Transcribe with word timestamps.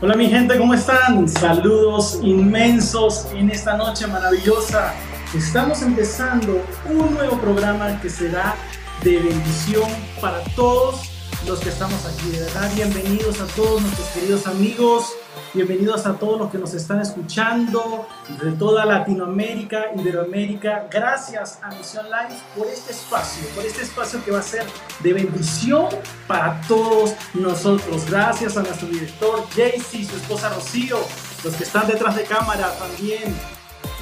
Hola 0.00 0.14
mi 0.14 0.28
gente, 0.28 0.56
¿cómo 0.56 0.74
están? 0.74 1.28
Saludos 1.28 2.20
inmensos 2.22 3.26
en 3.32 3.50
esta 3.50 3.76
noche 3.76 4.06
maravillosa. 4.06 4.94
Estamos 5.36 5.82
empezando 5.82 6.64
un 6.88 7.14
nuevo 7.14 7.36
programa 7.40 8.00
que 8.00 8.08
será 8.08 8.54
de 9.02 9.18
bendición 9.18 9.90
para 10.20 10.38
todos 10.54 11.10
los 11.48 11.58
que 11.58 11.70
estamos 11.70 11.98
aquí. 12.06 12.30
De 12.30 12.38
verdad, 12.42 12.70
bienvenidos 12.76 13.40
a 13.40 13.46
todos 13.48 13.82
nuestros 13.82 14.06
queridos 14.10 14.46
amigos 14.46 15.14
Bienvenidos 15.54 16.06
a 16.06 16.14
todos 16.14 16.38
los 16.38 16.50
que 16.50 16.58
nos 16.58 16.74
están 16.74 17.00
escuchando 17.00 18.06
de 18.42 18.52
toda 18.52 18.84
Latinoamérica, 18.84 19.86
Iberoamérica. 19.96 20.88
Gracias 20.90 21.58
a 21.62 21.68
Misión 21.68 22.06
Live 22.06 22.40
por 22.56 22.66
este 22.66 22.92
espacio, 22.92 23.48
por 23.54 23.64
este 23.64 23.82
espacio 23.82 24.24
que 24.24 24.30
va 24.30 24.40
a 24.40 24.42
ser 24.42 24.64
de 25.00 25.12
bendición 25.12 25.86
para 26.26 26.60
todos 26.68 27.14
nosotros. 27.34 28.08
Gracias 28.10 28.56
a 28.56 28.62
nuestro 28.62 28.88
director 28.88 29.46
Jaycee, 29.54 30.04
su 30.04 30.16
esposa 30.16 30.50
Rocío, 30.50 30.98
los 31.42 31.54
que 31.54 31.64
están 31.64 31.86
detrás 31.86 32.16
de 32.16 32.24
cámara 32.24 32.72
también, 32.78 33.34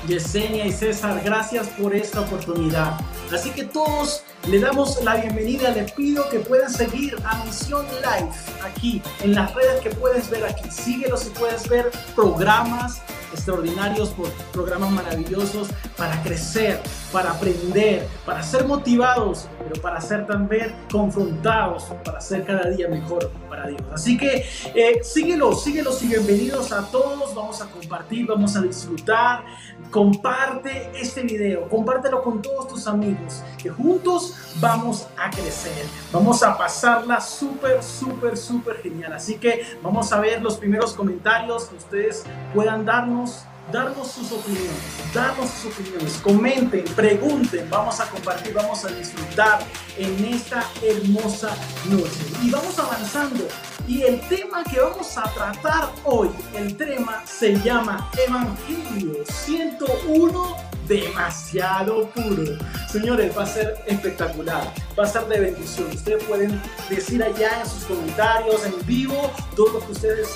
Yesenia 0.07 0.67
y 0.67 0.73
César. 0.73 1.21
Gracias 1.25 1.69
por 1.69 1.95
esta 1.95 2.21
oportunidad. 2.21 3.01
Así 3.33 3.51
que 3.51 3.65
todos 3.65 4.23
le 4.49 4.61
damos 4.61 5.03
la 5.03 5.17
bienvenida, 5.17 5.71
les 5.71 5.91
pido 5.93 6.29
que 6.29 6.39
puedan 6.41 6.73
seguir 6.73 7.17
a 7.25 7.45
Misión 7.45 7.87
Live 7.87 8.31
aquí 8.65 9.03
en 9.23 9.35
las 9.35 9.55
redes 9.55 9.81
que 9.81 9.91
puedes 9.91 10.31
ver 10.31 10.45
aquí. 10.45 10.71
Síguelos 10.71 11.27
y 11.27 11.31
puedes 11.31 11.69
ver 11.69 11.91
programas 12.15 13.01
extraordinarios, 13.33 14.15
programas 14.53 14.91
maravillosos 14.91 15.69
para 15.97 16.23
crecer, 16.23 16.81
para 17.11 17.31
aprender, 17.31 18.07
para 18.25 18.43
ser 18.43 18.67
motivados, 18.67 19.49
pero 19.59 19.81
para 19.81 20.01
ser 20.01 20.27
también 20.27 20.75
confrontados, 20.91 21.85
para 22.05 22.21
ser 22.21 22.45
cada 22.45 22.69
día 22.69 22.89
mejor 22.89 23.31
para 23.49 23.67
Dios. 23.67 23.81
Así 23.93 24.19
que 24.19 24.45
eh, 24.75 25.01
síguelos, 25.03 25.65
síguelos 25.65 26.03
y 26.03 26.09
bienvenidos 26.09 26.73
a 26.73 26.83
todos. 26.91 27.35
Vamos 27.35 27.63
a 27.63 27.67
compartir, 27.67 28.27
vamos 28.27 28.57
a 28.57 28.61
disfrutar. 28.61 29.45
Comparte 29.91 30.91
este 30.95 31.23
video, 31.23 31.69
compártelo 31.69 32.23
con 32.23 32.43
todos 32.43 32.69
tus 32.69 32.87
amigos, 32.87 33.43
que 33.57 33.71
juntos 33.71 34.35
vamos 34.61 35.07
a 35.17 35.31
crecer, 35.31 35.87
vamos 36.13 36.43
a 36.43 36.59
pasarla 36.59 37.21
súper, 37.21 37.83
súper, 37.83 38.37
súper 38.37 38.83
genial. 38.83 39.13
Así 39.13 39.37
que 39.37 39.63
vamos 39.83 40.13
a 40.13 40.21
ver 40.21 40.43
los 40.43 40.57
primeros 40.57 40.93
comentarios 40.93 41.67
que 41.67 41.77
ustedes 41.77 42.25
puedan 42.53 42.85
darnos 42.85 43.45
darnos 43.73 44.11
sus 44.11 44.31
opiniones, 44.33 44.71
darnos 45.13 45.51
sus 45.51 45.73
opiniones, 45.73 46.19
comenten, 46.23 46.85
pregunten, 46.95 47.69
vamos 47.69 47.99
a 48.01 48.09
compartir, 48.09 48.55
vamos 48.55 48.85
a 48.85 48.89
disfrutar 48.89 49.61
en 49.97 50.25
esta 50.25 50.65
hermosa 50.83 51.57
noche. 51.89 52.21
Y 52.43 52.51
vamos 52.51 52.79
avanzando. 52.79 53.47
Y 53.89 54.03
el 54.03 54.21
tema 54.29 54.65
que 54.65 54.81
vamos 54.81 55.17
a 55.17 55.23
tratar 55.33 55.91
hoy, 56.05 56.31
el 56.55 56.77
tema 56.77 57.23
se 57.25 57.55
llama 57.61 58.11
Evangelio 58.27 59.25
101 59.25 60.57
demasiado 60.89 62.09
puro. 62.11 62.59
Señores, 62.97 63.37
va 63.37 63.43
a 63.43 63.47
ser 63.47 63.77
espectacular, 63.87 64.73
va 64.99 65.05
a 65.05 65.07
ser 65.07 65.27
de 65.27 65.39
bendición. 65.39 65.87
Ustedes 65.91 66.25
pueden 66.25 66.59
decir 66.89 67.23
allá 67.23 67.61
en 67.61 67.69
sus 67.69 67.85
comentarios, 67.85 68.65
en 68.65 68.87
vivo, 68.87 69.31
todo 69.55 69.75
lo 69.75 69.81
que 69.85 69.93
ustedes, 69.93 70.35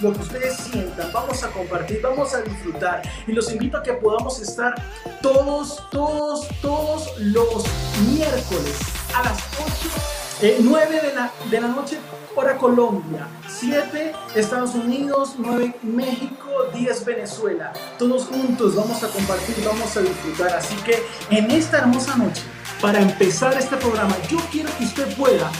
lo 0.00 0.14
que 0.14 0.20
ustedes 0.20 0.56
sientan. 0.56 1.12
Vamos 1.12 1.44
a 1.44 1.50
compartir, 1.50 2.00
vamos 2.00 2.32
a 2.32 2.40
disfrutar. 2.40 3.02
Y 3.26 3.32
los 3.32 3.52
invito 3.52 3.76
a 3.76 3.82
que 3.82 3.92
podamos 3.92 4.40
estar 4.40 4.74
todos, 5.20 5.90
todos, 5.90 6.48
todos 6.62 7.12
los 7.18 7.64
miércoles 8.08 8.78
a 9.14 9.22
las 9.24 9.38
8, 10.40 10.58
9 10.62 10.96
eh, 10.96 11.06
de 11.06 11.14
la, 11.14 11.30
de 11.50 11.60
la 11.60 11.68
noche 11.68 11.98
hora 12.34 12.56
Colombia, 12.56 13.26
7 13.48 14.12
Estados 14.34 14.74
Unidos, 14.74 15.34
9 15.38 15.74
México, 15.82 16.46
10 16.74 17.04
Venezuela. 17.04 17.72
Todos 17.98 18.26
juntos 18.26 18.74
vamos 18.74 19.02
a 19.02 19.08
compartir, 19.08 19.56
vamos 19.64 19.96
a 19.96 20.00
disfrutar. 20.00 20.54
Así 20.54 20.74
que 20.76 21.02
en 21.30 21.50
esta 21.50 21.78
hermosa 21.78 22.16
noche, 22.16 22.42
para 22.80 23.00
empezar 23.00 23.54
este 23.58 23.76
programa, 23.76 24.16
yo 24.28 24.38
quiero 24.50 24.70
que 24.78 24.84
usted 24.84 25.16
pueda 25.16 25.50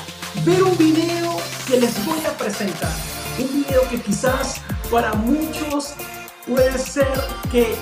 ver 0.45 0.63
un 0.63 0.77
video 0.79 1.37
que 1.67 1.79
les 1.79 2.05
voy 2.07 2.19
a 2.27 2.31
presentar. 2.37 2.93
Un 3.39 3.63
video 3.63 3.89
que 3.89 4.01
quizás 4.01 4.61
para 4.91 5.15
muchos 5.15 5.95
puede 6.47 6.79
ser 6.79 7.09
que 7.51 7.77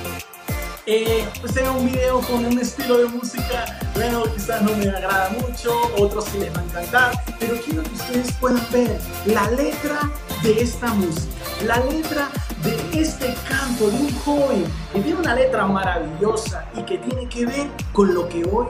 eh, 0.91 1.28
pues 1.43 1.53
sea 1.53 1.71
un 1.71 1.84
video 1.84 2.21
con 2.21 2.47
un 2.47 2.59
estilo 2.59 2.97
de 2.97 3.04
música, 3.09 3.78
bueno, 3.94 4.22
quizás 4.34 4.62
no 4.62 4.75
me 4.75 4.88
agrada 4.88 5.28
mucho, 5.38 5.71
otros 5.99 6.25
sí 6.25 6.38
les 6.38 6.50
va 6.56 6.60
a 6.60 6.65
encantar, 6.65 7.12
pero 7.38 7.56
quiero 7.60 7.82
que 7.82 7.93
ustedes 7.93 8.32
puedan 8.41 8.66
ver 8.72 8.98
la 9.27 9.50
letra 9.50 10.10
de 10.43 10.62
esta 10.62 10.94
música, 10.94 11.34
la 11.66 11.84
letra 11.84 12.31
de 12.62 13.03
este 13.03 13.34
canto 13.47 13.91
de 13.91 13.98
un 13.98 14.15
joven 14.21 14.65
que 14.94 15.03
tiene 15.03 15.21
una 15.21 15.34
letra 15.34 15.66
maravillosa 15.66 16.66
y 16.75 16.81
que 16.84 16.97
tiene 16.97 17.28
que 17.28 17.44
ver 17.44 17.69
con 17.93 18.15
lo 18.15 18.27
que 18.27 18.44
hoy 18.50 18.66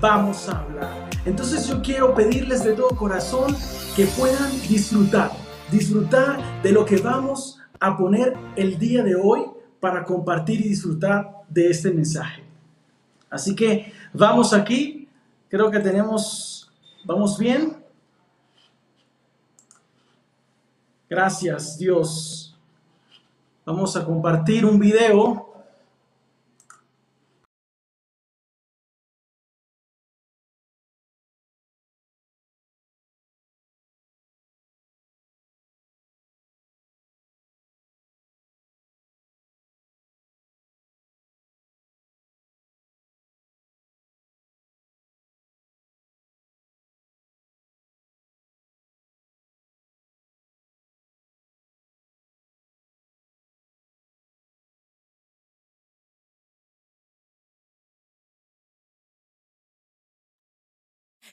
vamos 0.00 0.48
a 0.48 0.60
hablar. 0.60 1.10
Entonces 1.24 1.66
yo 1.66 1.82
quiero 1.82 2.14
pedirles 2.14 2.62
de 2.62 2.74
todo 2.74 2.90
corazón 2.90 3.56
que 3.96 4.06
puedan 4.06 4.52
disfrutar, 4.68 5.32
disfrutar 5.72 6.62
de 6.62 6.70
lo 6.70 6.84
que 6.84 6.98
vamos 6.98 7.58
a 7.80 7.96
poner 7.96 8.36
el 8.54 8.78
día 8.78 9.02
de 9.02 9.16
hoy 9.16 9.46
para 9.86 10.02
compartir 10.02 10.66
y 10.66 10.70
disfrutar 10.70 11.44
de 11.48 11.70
este 11.70 11.92
mensaje. 11.92 12.42
Así 13.30 13.54
que 13.54 13.92
vamos 14.12 14.52
aquí, 14.52 15.08
creo 15.48 15.70
que 15.70 15.78
tenemos, 15.78 16.68
vamos 17.04 17.38
bien. 17.38 17.76
Gracias 21.08 21.78
Dios. 21.78 22.58
Vamos 23.64 23.96
a 23.96 24.04
compartir 24.04 24.66
un 24.66 24.80
video 24.80 25.45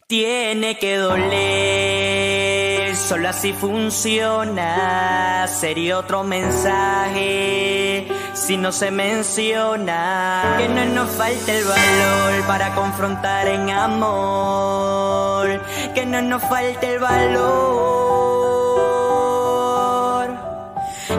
Tiene 0.07 0.77
que 0.77 0.97
doler, 0.97 2.95
solo 2.95 3.29
así 3.29 3.53
funciona. 3.53 5.47
Sería 5.47 5.97
otro 5.97 6.23
mensaje 6.23 8.07
si 8.33 8.57
no 8.57 8.71
se 8.71 8.91
menciona. 8.91 10.55
Que 10.57 10.67
no 10.67 10.85
nos 10.85 11.09
falte 11.11 11.57
el 11.57 11.63
valor 11.65 12.45
para 12.47 12.75
confrontar 12.75 13.47
en 13.47 13.69
amor. 13.69 15.61
Que 15.95 16.05
no 16.05 16.21
nos 16.21 16.43
falte 16.43 16.93
el 16.95 16.99
valor. 16.99 17.93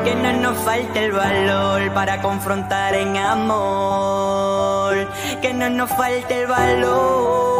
Que 0.04 0.14
no 0.14 0.32
nos 0.34 0.58
falte 0.58 1.04
el 1.06 1.12
valor 1.12 1.92
para 1.94 2.20
confrontar 2.20 2.94
en 2.94 3.16
amor. 3.16 5.08
Que 5.40 5.54
no 5.54 5.70
nos 5.70 5.90
falte 5.90 6.42
el 6.42 6.46
valor. 6.46 7.53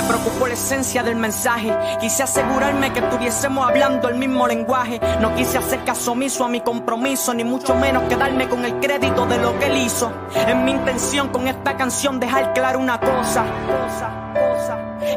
Preocupó 0.00 0.46
la 0.46 0.54
esencia 0.54 1.02
del 1.02 1.16
mensaje. 1.16 1.76
Quise 2.00 2.22
asegurarme 2.22 2.92
que 2.92 3.00
estuviésemos 3.00 3.68
hablando 3.68 4.08
el 4.08 4.14
mismo 4.16 4.46
lenguaje. 4.46 5.00
No 5.20 5.34
quise 5.34 5.58
hacer 5.58 5.84
caso 5.84 6.12
omiso 6.12 6.44
a 6.44 6.48
mi 6.48 6.60
compromiso, 6.60 7.34
ni 7.34 7.44
mucho 7.44 7.74
menos 7.74 8.04
quedarme 8.04 8.48
con 8.48 8.64
el 8.64 8.78
crédito 8.80 9.26
de 9.26 9.38
lo 9.38 9.58
que 9.58 9.66
él 9.66 9.76
hizo. 9.78 10.12
Es 10.34 10.56
mi 10.56 10.70
intención 10.70 11.28
con 11.28 11.48
esta 11.48 11.76
canción 11.76 12.20
dejar 12.20 12.52
claro 12.52 12.78
una 12.78 13.00
cosa 13.00 13.44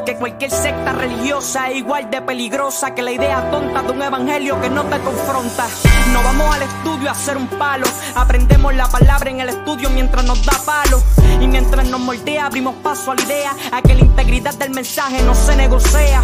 que 0.06 0.16
cualquier 0.16 0.52
secta 0.52 0.94
religiosa 0.94 1.70
es 1.70 1.78
igual 1.78 2.10
de 2.12 2.22
peligrosa 2.22 2.94
que 2.94 3.02
la 3.02 3.12
idea 3.12 3.50
tonta 3.50 3.82
de 3.82 3.92
un 3.92 4.02
evangelio 4.04 4.62
que 4.62 4.70
no 4.70 4.84
te 4.84 5.00
confronta. 5.00 5.68
No 6.14 6.22
vamos 6.24 6.56
al 6.56 6.62
estudio 6.62 7.10
a 7.10 7.14
hacer 7.14 7.36
un 7.36 7.48
palo, 7.48 7.88
aprendemos 8.16 8.76
la 8.76 8.88
palabra 8.88 9.32
en 9.32 9.42
el 9.42 9.50
estudio 9.50 9.90
mientras 9.90 10.24
nos 10.24 10.46
da 10.46 10.54
palo. 10.64 11.02
Y 11.42 11.48
mientras 11.48 11.88
nos 11.88 12.00
moldea, 12.00 12.46
abrimos 12.46 12.76
paso 12.76 13.12
a 13.12 13.16
la 13.16 13.24
idea 13.24 13.52
a 13.72 13.82
que 13.82 13.96
la 13.96 14.02
integridad 14.02 14.54
del 14.54 14.70
mensaje 14.70 15.24
no 15.24 15.34
se 15.34 15.56
negocia. 15.56 16.22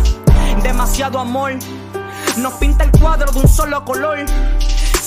Demasiado 0.62 1.20
amor 1.20 1.54
nos 2.38 2.54
pinta 2.54 2.84
el 2.84 2.92
cuadro 2.92 3.32
de 3.32 3.40
un 3.40 3.48
solo 3.48 3.84
color 3.84 4.20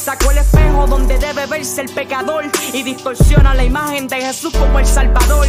Sacó 0.05 0.33
el 0.33 0.37
espejo 0.37 0.87
donde 0.87 1.19
debe 1.19 1.47
verse 1.47 1.81
el 1.81 1.89
pecador 1.89 2.45
y 2.75 2.83
distorsiona 2.83 3.55
la 3.55 3.65
imagen 3.65 4.07
de 4.07 4.21
Jesús 4.21 4.53
como 4.53 4.79
el 4.79 4.85
Salvador. 4.85 5.47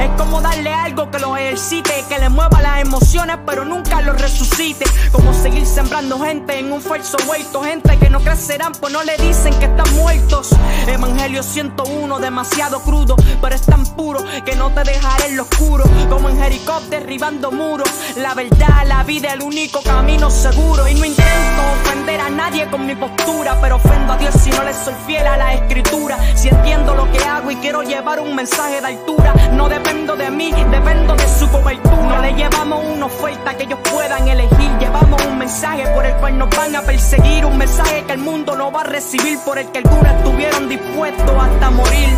Es 0.00 0.10
como 0.18 0.40
darle 0.40 0.72
algo 0.72 1.08
que 1.08 1.20
lo 1.20 1.36
ejercite, 1.36 2.04
que 2.08 2.18
le 2.18 2.28
mueva 2.28 2.60
las 2.60 2.80
emociones, 2.80 3.38
pero 3.46 3.64
nunca 3.64 4.00
lo 4.00 4.12
resucite. 4.14 4.84
Como 5.12 5.32
seguir 5.32 5.64
sembrando 5.64 6.18
gente 6.18 6.58
en 6.58 6.72
un 6.72 6.82
falso 6.82 7.16
huerto, 7.28 7.62
gente 7.62 7.96
que 7.98 8.10
no 8.10 8.18
crecerán, 8.18 8.72
pues 8.72 8.92
no 8.92 9.04
le 9.04 9.16
dicen 9.18 9.54
que 9.60 9.66
están 9.66 9.94
muertos. 9.94 10.50
Evangelio 10.88 11.44
101, 11.44 12.18
demasiado 12.18 12.80
crudo, 12.80 13.14
pero 13.40 13.54
es 13.54 13.62
tan 13.62 13.86
puro 13.94 14.24
que 14.44 14.56
no 14.56 14.70
te 14.70 14.82
dejaré 14.82 15.26
en 15.26 15.36
lo 15.36 15.44
oscuro. 15.44 15.84
Como 16.08 16.28
en 16.28 16.38
Jericó 16.38 16.80
derribando 16.90 17.52
muros. 17.52 17.88
La 18.16 18.34
verdad, 18.34 18.84
la 18.86 19.04
vida, 19.04 19.32
el 19.32 19.42
único 19.42 19.80
camino 19.82 20.28
seguro. 20.30 20.88
Y 20.88 20.94
no 20.94 21.04
intento 21.04 21.62
ofender 21.84 22.20
a 22.20 22.30
nadie 22.30 22.68
con 22.68 22.84
mi 22.84 22.96
postura, 22.96 23.56
pero 23.60 23.78
ofendo 23.92 24.12
a 24.12 24.16
Dios 24.16 24.34
si 24.42 24.50
no 24.50 24.62
le 24.64 24.74
soy 24.74 24.94
fiel 25.06 25.26
a 25.26 25.36
la 25.36 25.54
escritura. 25.54 26.18
Si 26.34 26.48
entiendo 26.48 26.94
lo 26.94 27.10
que 27.10 27.18
hago 27.18 27.50
y 27.50 27.56
quiero 27.56 27.82
llevar 27.82 28.20
un 28.20 28.34
mensaje 28.34 28.80
de 28.80 28.86
altura, 28.86 29.34
no 29.52 29.68
dependo 29.68 30.16
de 30.16 30.30
mí, 30.30 30.52
dependo 30.70 31.14
de 31.14 31.28
su 31.28 31.50
cobertura. 31.50 32.02
No 32.02 32.22
le 32.22 32.32
llevamos 32.34 32.84
una 32.84 33.06
oferta 33.06 33.56
que 33.56 33.64
ellos 33.64 33.78
puedan 33.90 34.26
elegir, 34.28 34.70
llevamos 34.78 35.24
un 35.26 35.38
mensaje 35.38 35.86
por 35.94 36.04
el 36.04 36.14
cual 36.16 36.38
nos 36.38 36.50
van 36.50 36.76
a 36.76 36.82
perseguir, 36.82 37.44
un 37.44 37.58
mensaje 37.58 38.04
que 38.04 38.12
el 38.12 38.18
mundo 38.18 38.56
no 38.56 38.72
va 38.72 38.80
a 38.80 38.84
recibir, 38.84 39.38
por 39.44 39.58
el 39.58 39.66
que 39.70 39.78
algunos 39.78 40.12
estuvieron 40.16 40.68
dispuestos 40.68 41.42
hasta 41.42 41.70
morir. 41.70 42.08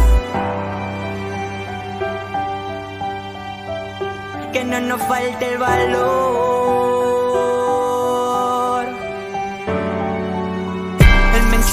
Que 4.53 4.65
no 4.65 4.81
nos 4.81 5.03
falte 5.03 5.53
el 5.53 5.59
valor. 5.59 6.64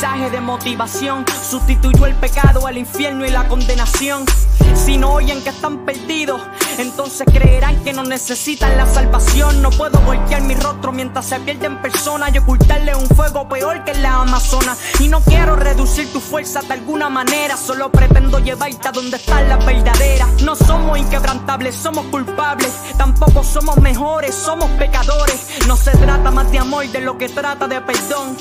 Mensaje 0.02 0.32
de 0.32 0.42
motivación 0.42 1.24
sustituyó 1.48 2.08
el 2.08 2.16
pecado, 2.16 2.68
el 2.68 2.80
infierno 2.80 3.24
y 3.24 3.30
la 3.30 3.48
condenación. 3.48 4.26
Si 4.74 4.98
no 4.98 5.14
oyen 5.14 5.44
que 5.44 5.50
están 5.50 5.86
perdidos, 5.86 6.42
entonces 6.80 7.28
creerán 7.32 7.84
que 7.84 7.94
no 7.94 8.02
necesitan 8.02 8.76
la 8.78 8.88
salvación. 8.88 9.62
No 9.62 9.70
puedo 9.70 10.00
voltear 10.00 10.42
mi 10.42 10.56
rostro 10.56 10.92
mientras 10.92 11.28
se 11.28 11.40
pierden 11.42 11.80
personas 11.84 12.34
y 12.34 12.40
ocultarle 12.40 12.96
un 12.96 13.06
fuego 13.10 13.48
peor 13.48 13.84
que 13.84 13.94
la 13.94 14.22
Amazona. 14.22 14.76
Y 15.00 15.08
no 15.08 15.22
quiero 15.22 15.56
reducir 15.56 16.12
tu 16.12 16.20
fuerza 16.20 16.64
de 16.64 16.74
alguna 16.74 17.08
manera, 17.12 17.56
solo 17.56 17.92
pretendo 17.92 18.40
llevarte 18.40 18.88
a 18.88 18.92
donde 18.92 19.18
están 19.18 19.48
las 19.50 19.64
verdaderas. 19.64 20.42
No 20.42 20.56
somos 20.56 20.98
inquebrantables, 20.98 21.76
somos 21.76 22.06
culpables. 22.06 22.74
Tampoco 22.98 23.44
somos 23.44 23.78
mejores, 23.78 24.34
somos 24.34 24.68
pecadores. 24.80 25.68
No 25.68 25.78
se 25.78 25.92
trata 25.92 26.32
más 26.32 26.52
de 26.52 26.58
amor 26.58 26.88
de 26.88 27.02
lo 27.02 27.20
que 27.20 27.30
trata 27.30 27.68
de 27.68 27.80
perdón. 27.82 28.36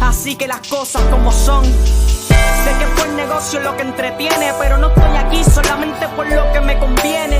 Así 0.00 0.36
que 0.36 0.46
las 0.46 0.66
cosas 0.68 1.02
como 1.10 1.32
son. 1.32 1.64
Sé 1.64 2.70
que 2.78 2.86
fue 2.96 3.08
el 3.08 3.16
negocio 3.16 3.60
lo 3.60 3.76
que 3.76 3.82
entretiene, 3.82 4.52
pero 4.58 4.78
no 4.78 4.88
estoy 4.88 5.16
aquí 5.16 5.44
solamente 5.44 6.08
por 6.08 6.26
lo 6.26 6.50
que 6.52 6.60
me 6.60 6.78
conviene. 6.78 7.38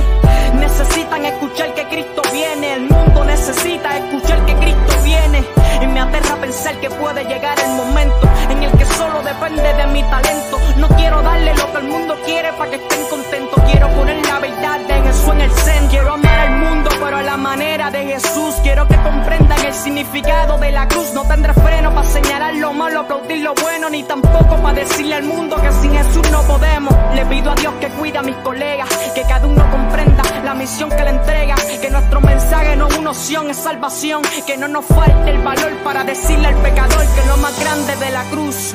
Necesitan 0.55 1.25
escuchar 1.25 1.75
que 1.75 1.87
Cristo 1.89 2.23
viene, 2.33 2.75
el 2.75 2.83
mundo 2.83 3.25
necesita 3.25 3.97
escuchar 3.97 4.45
que 4.47 4.55
Cristo 4.57 5.03
viene. 5.03 5.45
Y 5.81 5.87
me 5.87 6.01
aterra 6.01 6.37
pensar 6.37 6.79
que 6.81 6.91
puede 6.91 7.25
llegar 7.25 7.59
el 7.61 7.71
momento 7.71 8.29
en 8.51 8.63
el 8.63 8.73
que 8.73 8.85
solo 8.85 9.23
depende 9.23 9.75
de 9.75 9.87
mi 9.89 10.03
talento. 10.05 10.59
No 10.77 10.89
quiero 10.89 11.23
darle 11.23 11.55
lo 11.55 11.73
que 11.73 11.79
el 11.79 11.85
mundo 11.85 12.17
quiere 12.25 12.53
para 12.53 12.71
que 12.71 12.77
estén 12.77 13.05
contentos. 13.07 13.63
Quiero 13.71 13.89
poner 13.91 14.24
verdad 14.55 14.81
de 14.81 15.09
Jesús 15.09 15.29
en 15.33 15.41
el 15.41 15.51
centro. 15.51 15.91
Quiero 15.91 16.13
amar 16.15 16.39
al 16.41 16.59
mundo, 16.59 16.91
pero 17.03 17.17
a 17.17 17.23
la 17.23 17.37
manera 17.37 17.91
de 17.91 18.05
Jesús. 18.05 18.55
Quiero 18.63 18.87
que 18.87 18.97
comprendan 18.97 19.65
el 19.65 19.75
significado 19.75 20.59
de 20.59 20.73
la 20.73 20.89
cruz. 20.89 21.13
No 21.15 21.23
tendré 21.25 21.53
freno 21.55 21.95
para 21.95 22.07
señalar 22.07 22.55
lo 22.55 22.73
malo, 22.73 23.01
aplaudir 23.01 23.43
lo 23.43 23.55
bueno, 23.55 23.91
ni 23.91 24.03
tampoco 24.03 24.57
para 24.63 24.75
decirle 24.75 25.15
al 25.17 25.25
mundo 25.25 25.57
que 25.57 25.73
sin 25.73 25.93
Jesús 25.93 26.31
no 26.31 26.43
podemos. 26.43 26.95
Le 27.15 27.25
pido 27.27 27.51
a 27.51 27.55
Dios 27.55 27.75
que 27.81 27.89
cuida 27.89 28.21
a 28.21 28.23
mis 28.23 28.37
colegas, 28.37 28.89
que 29.15 29.23
cada 29.23 29.47
uno 29.47 29.71
comprenda 29.71 30.23
la 30.45 30.55
misión 30.55 30.91
que 30.91 31.05
le 31.05 31.11
entrega. 31.11 31.55
Que 31.81 31.91
nuestro 31.91 32.21
mensaje 32.21 32.77
no 32.77 32.89
es 32.89 32.97
una 32.97 33.11
opción, 33.11 33.51
es 33.51 33.57
salvación. 33.57 34.23
Que 34.47 34.57
no 34.57 34.69
nos 34.69 34.85
falte 34.85 35.31
el 35.31 35.39
valor 35.39 35.73
para 35.85 36.05
decirle 36.05 36.49
al 36.49 36.57
pecador 36.57 37.05
que 37.15 37.27
lo 37.27 37.37
más 37.39 37.59
grande 37.61 37.97
de 37.97 38.11
la 38.11 38.23
cruz 38.25 38.75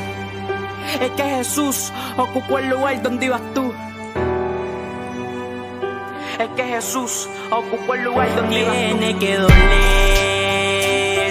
es 1.01 1.11
que 1.11 1.23
Jesús 1.23 1.91
ocupó 2.17 2.57
el 2.57 2.69
lugar 2.69 3.01
donde 3.01 3.27
ibas 3.27 3.41
tú. 3.53 3.71
Es 6.39 6.49
que 6.55 6.63
Jesús 6.63 7.29
ocupó 7.51 7.95
el 7.95 8.03
lugar 8.05 8.33
donde. 8.33 8.63
Tiene 8.63 9.17
que 9.19 9.35
doler, 9.35 9.59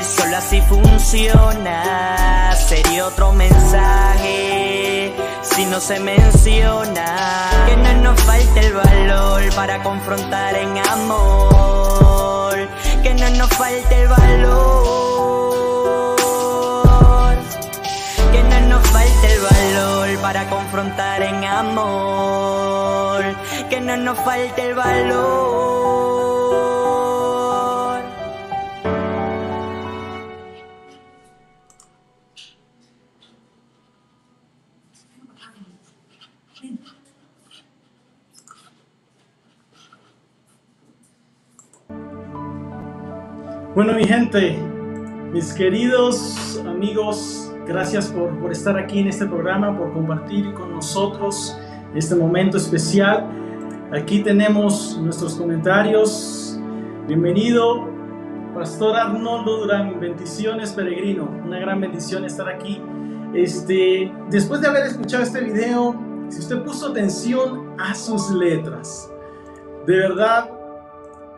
solo 0.04 0.36
así 0.36 0.60
funciona. 0.60 2.54
Sería 2.54 3.06
otro 3.06 3.32
mensaje 3.32 5.14
si 5.40 5.64
no 5.64 5.80
se 5.80 5.98
menciona. 5.98 7.48
Que 7.66 7.74
no 7.78 7.94
nos 8.02 8.20
falte 8.20 8.60
el 8.66 8.74
valor 8.74 9.54
para 9.54 9.82
confrontar 9.82 10.54
en 10.56 10.76
amor. 10.76 12.68
Que 13.02 13.14
no 13.14 13.30
nos 13.30 13.48
falte 13.48 14.02
el 14.02 14.08
valor. 14.08 14.58
Que 18.30 18.42
no 18.42 18.60
nos 18.68 18.86
falte 18.88 19.32
el 19.32 19.40
valor 19.40 20.18
para 20.20 20.50
confrontar 20.50 21.22
en 21.22 21.44
amor. 21.44 22.57
Que 23.70 23.82
no 23.82 23.96
nos 23.98 24.18
falte 24.20 24.70
el 24.70 24.74
valor. 24.74 25.68
Bueno, 43.74 43.92
mi 43.92 44.04
gente, 44.04 44.58
mis 45.32 45.52
queridos 45.52 46.60
amigos, 46.66 47.54
gracias 47.66 48.08
por, 48.08 48.36
por 48.40 48.50
estar 48.50 48.78
aquí 48.78 49.00
en 49.00 49.08
este 49.08 49.26
programa, 49.26 49.76
por 49.76 49.92
compartir 49.92 50.54
con 50.54 50.72
nosotros 50.72 51.56
este 51.94 52.14
momento 52.14 52.56
especial. 52.56 53.47
Aquí 53.90 54.22
tenemos 54.22 54.98
nuestros 54.98 55.36
comentarios. 55.36 56.60
Bienvenido, 57.06 57.88
Pastor 58.54 58.94
Arnoldo 58.94 59.60
Durán. 59.60 59.98
Bendiciones, 59.98 60.72
peregrino. 60.72 61.26
Una 61.46 61.58
gran 61.58 61.80
bendición 61.80 62.26
estar 62.26 62.50
aquí. 62.50 62.82
Este, 63.32 64.12
después 64.28 64.60
de 64.60 64.68
haber 64.68 64.82
escuchado 64.88 65.22
este 65.22 65.40
video, 65.40 65.98
si 66.28 66.40
usted 66.40 66.62
puso 66.64 66.88
atención 66.88 67.74
a 67.78 67.94
sus 67.94 68.30
letras, 68.30 69.10
de 69.86 69.96
verdad, 69.96 70.50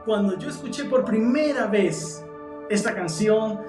cuando 0.04 0.37
yo 0.37 0.49
escuché 0.49 0.83
por 0.87 1.04
primera 1.04 1.69
vez 1.69 2.26
esta 2.69 2.92
canción, 2.92 3.61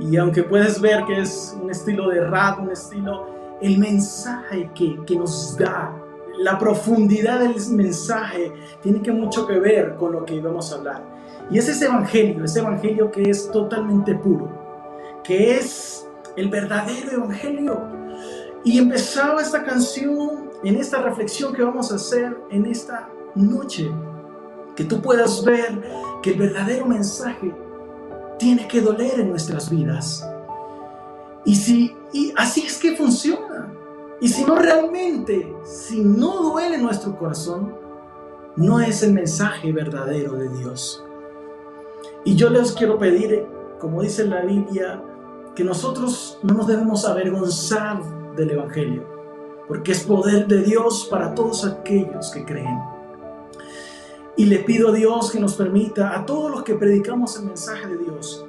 y 0.00 0.16
aunque 0.16 0.42
puedes 0.42 0.80
ver 0.80 1.04
que 1.04 1.20
es 1.20 1.54
un 1.62 1.70
estilo 1.70 2.08
de 2.08 2.24
rap, 2.24 2.60
un 2.60 2.70
estilo, 2.70 3.26
el 3.60 3.76
mensaje 3.76 4.70
que, 4.74 4.98
que 5.04 5.16
nos 5.16 5.54
da, 5.58 6.01
la 6.38 6.58
profundidad 6.58 7.40
del 7.40 7.54
mensaje, 7.70 8.52
tiene 8.80 9.02
que 9.02 9.12
mucho 9.12 9.46
que 9.46 9.58
ver 9.58 9.96
con 9.96 10.12
lo 10.12 10.24
que 10.24 10.34
íbamos 10.34 10.72
a 10.72 10.76
hablar. 10.76 11.02
Y 11.50 11.58
es 11.58 11.68
ese 11.68 11.86
evangelio, 11.86 12.44
ese 12.44 12.60
evangelio 12.60 13.10
que 13.10 13.22
es 13.22 13.50
totalmente 13.50 14.14
puro, 14.14 14.48
que 15.24 15.56
es 15.56 16.06
el 16.36 16.48
verdadero 16.48 17.12
evangelio. 17.12 17.80
Y 18.64 18.78
empezaba 18.78 19.42
esta 19.42 19.64
canción 19.64 20.50
en 20.62 20.76
esta 20.76 21.02
reflexión 21.02 21.52
que 21.52 21.62
vamos 21.62 21.92
a 21.92 21.96
hacer 21.96 22.38
en 22.50 22.66
esta 22.66 23.08
noche, 23.34 23.90
que 24.76 24.84
tú 24.84 25.02
puedas 25.02 25.44
ver 25.44 25.82
que 26.22 26.30
el 26.30 26.38
verdadero 26.38 26.86
mensaje 26.86 27.52
tiene 28.38 28.66
que 28.68 28.80
doler 28.80 29.20
en 29.20 29.30
nuestras 29.30 29.68
vidas. 29.68 30.26
Y 31.44 31.56
si 31.56 31.96
y 32.12 32.32
así 32.36 32.64
es 32.66 32.78
que 32.78 32.94
funciona. 32.94 33.71
Y 34.22 34.28
si 34.28 34.44
no 34.44 34.54
realmente, 34.54 35.52
si 35.64 36.00
no 36.00 36.42
duele 36.42 36.78
nuestro 36.78 37.18
corazón, 37.18 37.74
no 38.54 38.78
es 38.78 39.02
el 39.02 39.12
mensaje 39.12 39.72
verdadero 39.72 40.34
de 40.34 40.48
Dios. 40.48 41.04
Y 42.24 42.36
yo 42.36 42.48
les 42.48 42.70
quiero 42.70 43.00
pedir, 43.00 43.48
como 43.80 44.00
dice 44.00 44.24
la 44.24 44.42
Biblia, 44.42 45.02
que 45.56 45.64
nosotros 45.64 46.38
no 46.44 46.54
nos 46.54 46.68
debemos 46.68 47.04
avergonzar 47.04 48.00
del 48.36 48.52
Evangelio, 48.52 49.04
porque 49.66 49.90
es 49.90 50.04
poder 50.04 50.46
de 50.46 50.62
Dios 50.62 51.08
para 51.10 51.34
todos 51.34 51.64
aquellos 51.64 52.30
que 52.30 52.44
creen. 52.44 52.78
Y 54.36 54.44
le 54.44 54.60
pido 54.60 54.90
a 54.90 54.92
Dios 54.92 55.32
que 55.32 55.40
nos 55.40 55.56
permita, 55.56 56.16
a 56.16 56.24
todos 56.24 56.48
los 56.48 56.62
que 56.62 56.76
predicamos 56.76 57.36
el 57.40 57.46
mensaje 57.46 57.88
de 57.88 57.98
Dios, 57.98 58.46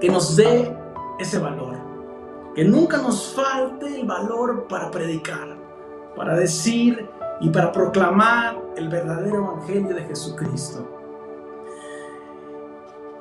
que 0.00 0.08
nos 0.08 0.34
dé 0.34 0.76
ese 1.20 1.38
valor. 1.38 1.67
Que 2.54 2.64
nunca 2.64 2.98
nos 2.98 3.34
falte 3.34 4.00
el 4.00 4.06
valor 4.06 4.66
para 4.68 4.90
predicar, 4.90 5.56
para 6.16 6.36
decir 6.36 7.08
y 7.40 7.48
para 7.50 7.70
proclamar 7.70 8.60
el 8.76 8.88
verdadero 8.88 9.38
evangelio 9.38 9.94
de 9.94 10.02
Jesucristo. 10.02 10.86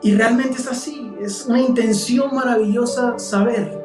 Y 0.01 0.15
realmente 0.15 0.57
es 0.57 0.67
así, 0.67 1.15
es 1.19 1.46
una 1.46 1.60
intención 1.60 2.34
maravillosa 2.34 3.17
saber 3.17 3.84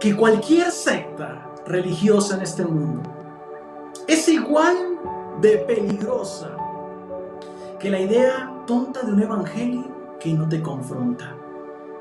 que 0.00 0.16
cualquier 0.16 0.70
secta 0.70 1.50
religiosa 1.66 2.36
en 2.36 2.42
este 2.42 2.64
mundo 2.64 3.02
es 4.06 4.28
igual 4.28 4.76
de 5.40 5.58
peligrosa 5.58 6.56
que 7.78 7.90
la 7.90 8.00
idea 8.00 8.52
tonta 8.66 9.02
de 9.02 9.12
un 9.12 9.22
evangelio 9.22 9.84
que 10.18 10.32
no 10.32 10.48
te 10.48 10.62
confronta. 10.62 11.35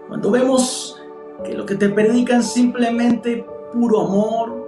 Cuando 0.08 0.32
vemos 0.32 1.02
que 1.44 1.54
lo 1.54 1.66
que 1.66 1.76
te 1.76 1.90
predican 1.90 2.44
simplemente 2.44 3.46
puro 3.74 4.02
amor, 4.02 4.66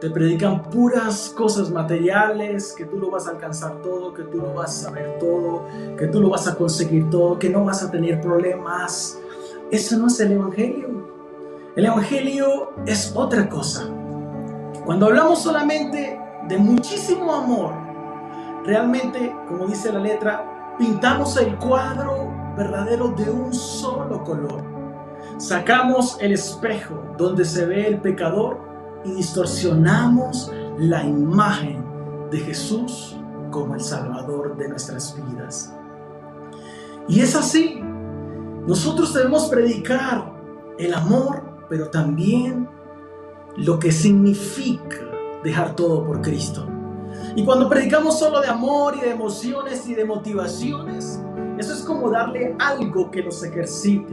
te 0.00 0.10
predican 0.10 0.62
puras 0.64 1.32
cosas 1.36 1.70
materiales, 1.70 2.74
que 2.76 2.84
tú 2.84 2.98
lo 2.98 3.10
vas 3.10 3.26
a 3.26 3.30
alcanzar 3.30 3.80
todo, 3.80 4.12
que 4.12 4.24
tú 4.24 4.38
lo 4.38 4.52
vas 4.52 4.78
a 4.78 4.88
saber 4.88 5.18
todo, 5.18 5.64
que 5.96 6.08
tú 6.08 6.20
lo 6.20 6.30
vas 6.30 6.46
a 6.46 6.56
conseguir 6.56 7.08
todo, 7.08 7.38
que 7.38 7.48
no 7.48 7.64
vas 7.64 7.82
a 7.82 7.90
tener 7.90 8.20
problemas. 8.20 9.18
Eso 9.70 9.96
no 9.96 10.08
es 10.08 10.20
el 10.20 10.32
Evangelio. 10.32 10.88
El 11.76 11.86
Evangelio 11.86 12.72
es 12.84 13.12
otra 13.14 13.48
cosa. 13.48 13.88
Cuando 14.84 15.06
hablamos 15.06 15.42
solamente 15.42 16.20
de 16.48 16.58
muchísimo 16.58 17.32
amor, 17.32 17.72
realmente, 18.64 19.34
como 19.48 19.66
dice 19.66 19.90
la 19.90 20.00
letra, 20.00 20.74
pintamos 20.78 21.36
el 21.38 21.56
cuadro 21.56 22.43
verdadero 22.56 23.08
de 23.08 23.30
un 23.30 23.52
solo 23.52 24.22
color. 24.24 24.62
Sacamos 25.38 26.16
el 26.20 26.32
espejo 26.32 27.02
donde 27.18 27.44
se 27.44 27.66
ve 27.66 27.86
el 27.86 28.00
pecador 28.00 28.60
y 29.04 29.12
distorsionamos 29.12 30.52
la 30.78 31.04
imagen 31.04 31.84
de 32.30 32.38
Jesús 32.38 33.16
como 33.50 33.74
el 33.74 33.80
Salvador 33.80 34.56
de 34.56 34.68
nuestras 34.68 35.16
vidas. 35.16 35.74
Y 37.08 37.20
es 37.20 37.36
así. 37.36 37.80
Nosotros 38.66 39.12
debemos 39.12 39.46
predicar 39.46 40.32
el 40.78 40.94
amor 40.94 41.54
pero 41.68 41.88
también 41.88 42.68
lo 43.56 43.78
que 43.78 43.92
significa 43.92 44.96
dejar 45.42 45.74
todo 45.76 46.04
por 46.04 46.20
Cristo. 46.20 46.66
Y 47.36 47.44
cuando 47.44 47.68
predicamos 47.68 48.18
solo 48.18 48.40
de 48.40 48.48
amor 48.48 48.96
y 48.96 49.00
de 49.00 49.10
emociones 49.10 49.88
y 49.88 49.94
de 49.94 50.04
motivaciones, 50.04 51.20
eso 51.58 51.72
es 51.72 51.82
como 51.82 52.10
darle 52.10 52.54
algo 52.58 53.10
que 53.10 53.22
los 53.22 53.42
ejercite, 53.42 54.12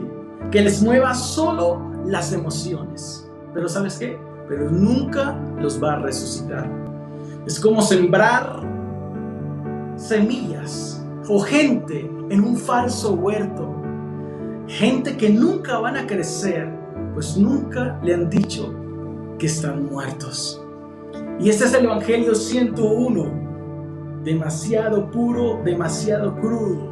que 0.52 0.62
les 0.62 0.82
mueva 0.82 1.14
solo 1.14 1.82
las 2.06 2.34
emociones. 2.34 3.30
Pero 3.54 3.68
¿sabes 3.68 3.98
qué? 3.98 4.20
Pero 4.48 4.70
nunca 4.70 5.40
los 5.60 5.82
va 5.82 5.94
a 5.94 6.00
resucitar. 6.00 6.70
Es 7.46 7.60
como 7.60 7.82
sembrar 7.82 8.62
semillas 9.96 11.06
o 11.28 11.40
gente 11.40 12.10
en 12.30 12.44
un 12.44 12.58
falso 12.58 13.14
huerto. 13.14 13.76
Gente 14.68 15.18
que 15.18 15.30
nunca 15.30 15.80
van 15.80 15.98
a 15.98 16.08
crecer 16.08 16.82
pues 17.14 17.38
nunca 17.38 18.00
le 18.04 18.14
han 18.14 18.30
dicho 18.30 18.74
que 19.38 19.48
están 19.48 19.86
muertos. 19.86 20.64
Y 21.40 21.50
este 21.50 21.66
es 21.66 21.74
el 21.74 21.86
Evangelio 21.86 22.36
101, 22.36 24.22
demasiado 24.24 25.10
puro, 25.10 25.62
demasiado 25.64 26.36
crudo, 26.36 26.91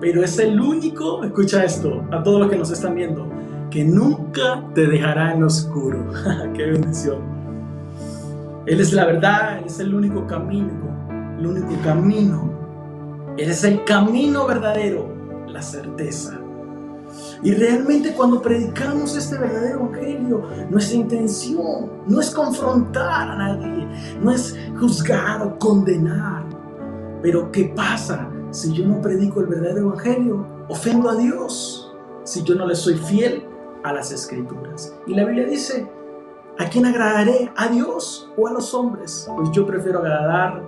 pero 0.00 0.22
es 0.22 0.38
el 0.38 0.60
único, 0.60 1.24
escucha 1.24 1.64
esto, 1.64 2.04
a 2.10 2.22
todos 2.22 2.40
los 2.40 2.50
que 2.50 2.56
nos 2.56 2.70
están 2.70 2.94
viendo, 2.94 3.28
que 3.70 3.84
nunca 3.84 4.64
te 4.74 4.86
dejará 4.86 5.32
en 5.32 5.42
oscuro. 5.42 6.06
¡Qué 6.54 6.66
bendición! 6.66 7.18
Él 8.66 8.80
es 8.80 8.92
la 8.92 9.04
verdad, 9.04 9.58
Él 9.58 9.64
es 9.66 9.78
el 9.80 9.94
único 9.94 10.26
camino, 10.26 11.36
el 11.38 11.46
único 11.46 11.82
camino. 11.82 12.50
Él 13.36 13.50
es 13.50 13.64
el 13.64 13.84
camino 13.84 14.46
verdadero, 14.46 15.08
la 15.48 15.60
certeza. 15.60 16.40
Y 17.42 17.52
realmente 17.52 18.14
cuando 18.14 18.40
predicamos 18.40 19.16
este 19.16 19.36
verdadero 19.38 19.80
evangelio, 19.80 20.42
nuestra 20.70 20.96
intención 20.96 21.90
no 22.06 22.20
es 22.20 22.30
confrontar 22.30 23.30
a 23.30 23.36
nadie, 23.36 23.86
no 24.22 24.30
es 24.30 24.56
juzgar 24.78 25.42
o 25.42 25.58
condenar. 25.58 26.53
Pero 27.24 27.50
¿qué 27.50 27.72
pasa 27.74 28.30
si 28.50 28.74
yo 28.74 28.86
no 28.86 29.00
predico 29.00 29.40
el 29.40 29.46
verdadero 29.46 29.86
evangelio? 29.86 30.46
Ofendo 30.68 31.08
a 31.08 31.16
Dios 31.16 31.90
si 32.22 32.42
yo 32.42 32.54
no 32.54 32.66
le 32.66 32.74
soy 32.74 32.96
fiel 32.96 33.46
a 33.82 33.94
las 33.94 34.12
escrituras. 34.12 34.94
Y 35.06 35.14
la 35.14 35.24
Biblia 35.24 35.46
dice, 35.46 35.90
¿a 36.58 36.68
quién 36.68 36.84
agradaré? 36.84 37.50
¿A 37.56 37.68
Dios 37.68 38.30
o 38.36 38.46
a 38.46 38.52
los 38.52 38.74
hombres? 38.74 39.26
Pues 39.34 39.50
yo 39.52 39.66
prefiero 39.66 40.00
agradar 40.00 40.62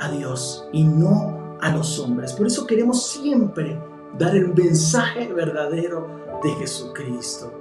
a 0.00 0.10
Dios 0.10 0.68
y 0.72 0.82
no 0.82 1.56
a 1.60 1.70
los 1.70 2.00
hombres. 2.00 2.32
Por 2.32 2.48
eso 2.48 2.66
queremos 2.66 3.06
siempre 3.06 3.80
dar 4.18 4.34
el 4.34 4.52
mensaje 4.52 5.32
verdadero 5.32 6.08
de 6.42 6.50
Jesucristo. 6.54 7.52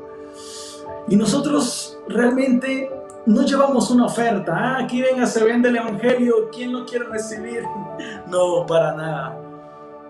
Y 1.07 1.15
nosotros 1.15 1.99
realmente 2.07 2.89
no 3.25 3.43
llevamos 3.43 3.89
una 3.89 4.05
oferta. 4.05 4.53
Ah, 4.55 4.77
aquí 4.83 5.01
venga, 5.01 5.25
se 5.25 5.43
vende 5.43 5.69
el 5.69 5.77
Evangelio. 5.77 6.49
¿Quién 6.51 6.73
lo 6.73 6.85
quiere 6.85 7.05
recibir? 7.05 7.63
No, 8.27 8.65
para 8.65 8.95
nada. 8.95 9.39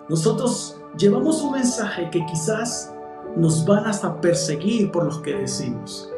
Nosotros 0.08 0.77
llevamos 0.98 1.41
un 1.41 1.51
mensaje 1.51 2.10
que 2.10 2.25
quizás 2.25 2.93
nos 3.36 3.65
van 3.65 3.86
hasta 3.86 4.20
perseguir 4.22 4.91
por 4.91 5.05
los 5.05 5.20
que 5.20 5.36
decimos. 5.36 6.10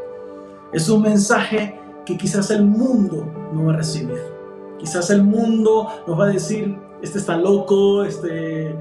Es 0.71 0.89
un 0.89 1.01
mensaje 1.01 1.79
que 2.05 2.17
quizás 2.17 2.51
el 2.51 2.63
mundo 2.65 3.25
no 3.53 3.65
va 3.65 3.73
a 3.73 3.77
recibir. 3.77 4.21
Quizás 4.77 5.09
el 5.09 5.23
mundo 5.23 5.87
nos 6.05 6.19
va 6.19 6.25
a 6.25 6.29
decir, 6.29 6.77
este 7.01 7.17
está 7.17 7.37
loco, 7.37 8.03
este, 8.03 8.77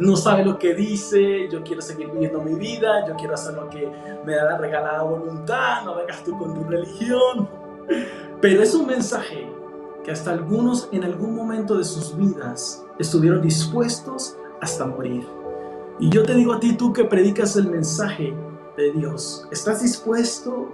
no 0.00 0.16
sabe 0.16 0.44
lo 0.44 0.58
que 0.58 0.74
dice, 0.74 1.46
yo 1.50 1.62
quiero 1.62 1.82
seguir 1.82 2.10
viviendo 2.10 2.40
mi 2.40 2.54
vida, 2.54 3.06
yo 3.06 3.14
quiero 3.16 3.34
hacer 3.34 3.54
lo 3.54 3.68
que 3.68 3.86
me 4.24 4.34
da 4.34 4.44
la 4.44 4.58
regalada 4.58 5.02
voluntad, 5.02 5.84
no 5.84 5.94
vengas 5.94 6.24
tú 6.24 6.38
con 6.38 6.54
tu 6.54 6.64
religión. 6.64 7.48
Pero 8.40 8.62
es 8.62 8.74
un 8.74 8.86
mensaje 8.86 9.46
que 10.02 10.10
hasta 10.10 10.30
algunos 10.30 10.88
en 10.92 11.04
algún 11.04 11.36
momento 11.36 11.76
de 11.76 11.84
sus 11.84 12.16
vidas 12.16 12.86
estuvieron 12.98 13.42
dispuestos 13.42 14.38
hasta 14.62 14.86
morir. 14.86 15.26
Y 15.98 16.08
yo 16.08 16.22
te 16.22 16.34
digo 16.34 16.54
a 16.54 16.60
ti, 16.60 16.72
tú 16.78 16.94
que 16.94 17.04
predicas 17.04 17.56
el 17.56 17.68
mensaje 17.68 18.34
de 18.78 18.92
Dios, 18.92 19.46
¿estás 19.50 19.82
dispuesto 19.82 20.70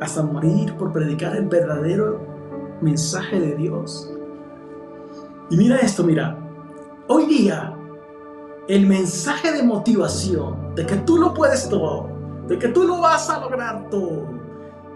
hasta 0.00 0.22
morir 0.22 0.74
por 0.78 0.92
predicar 0.92 1.36
el 1.36 1.46
verdadero 1.46 2.20
mensaje 2.80 3.38
de 3.38 3.54
Dios? 3.54 4.10
Y 5.50 5.58
mira 5.58 5.76
esto, 5.76 6.02
mira, 6.04 6.38
hoy 7.08 7.26
día 7.26 7.76
el 8.68 8.86
mensaje 8.86 9.52
de 9.52 9.62
motivación, 9.62 10.74
de 10.74 10.86
que 10.86 10.96
tú 10.96 11.18
lo 11.18 11.34
puedes 11.34 11.68
todo, 11.68 12.08
de 12.46 12.58
que 12.58 12.68
tú 12.68 12.84
lo 12.84 13.00
vas 13.00 13.28
a 13.28 13.40
lograr 13.40 13.88
todo, 13.90 14.28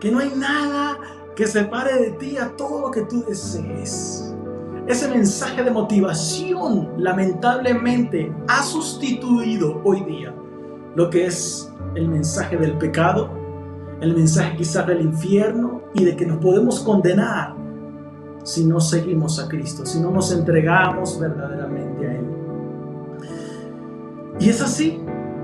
que 0.00 0.10
no 0.10 0.20
hay 0.20 0.32
nada 0.36 0.98
que 1.34 1.46
separe 1.46 1.94
de 2.00 2.10
ti 2.12 2.36
a 2.38 2.56
todo 2.56 2.80
lo 2.80 2.90
que 2.90 3.02
tú 3.02 3.24
desees. 3.24 4.34
Ese 4.86 5.08
mensaje 5.08 5.64
de 5.64 5.70
motivación 5.70 6.92
lamentablemente 6.96 8.32
ha 8.46 8.62
sustituido 8.62 9.80
hoy 9.84 10.04
día 10.04 10.32
lo 10.94 11.10
que 11.10 11.26
es 11.26 11.72
el 11.96 12.08
mensaje 12.08 12.56
del 12.56 12.78
pecado, 12.78 13.30
el 14.00 14.14
mensaje 14.14 14.56
quizás 14.56 14.86
del 14.86 15.02
infierno 15.02 15.82
y 15.92 16.04
de 16.04 16.16
que 16.16 16.24
nos 16.24 16.38
podemos 16.38 16.80
condenar 16.80 17.54
si 18.44 18.64
no 18.64 18.80
seguimos 18.80 19.40
a 19.40 19.48
Cristo, 19.48 19.84
si 19.84 20.00
no 20.00 20.10
nos 20.12 20.32
entregamos 20.32 21.18
verdaderamente. 21.18 21.75
Y 24.38 24.50
es 24.50 24.60
así. 24.60 25.00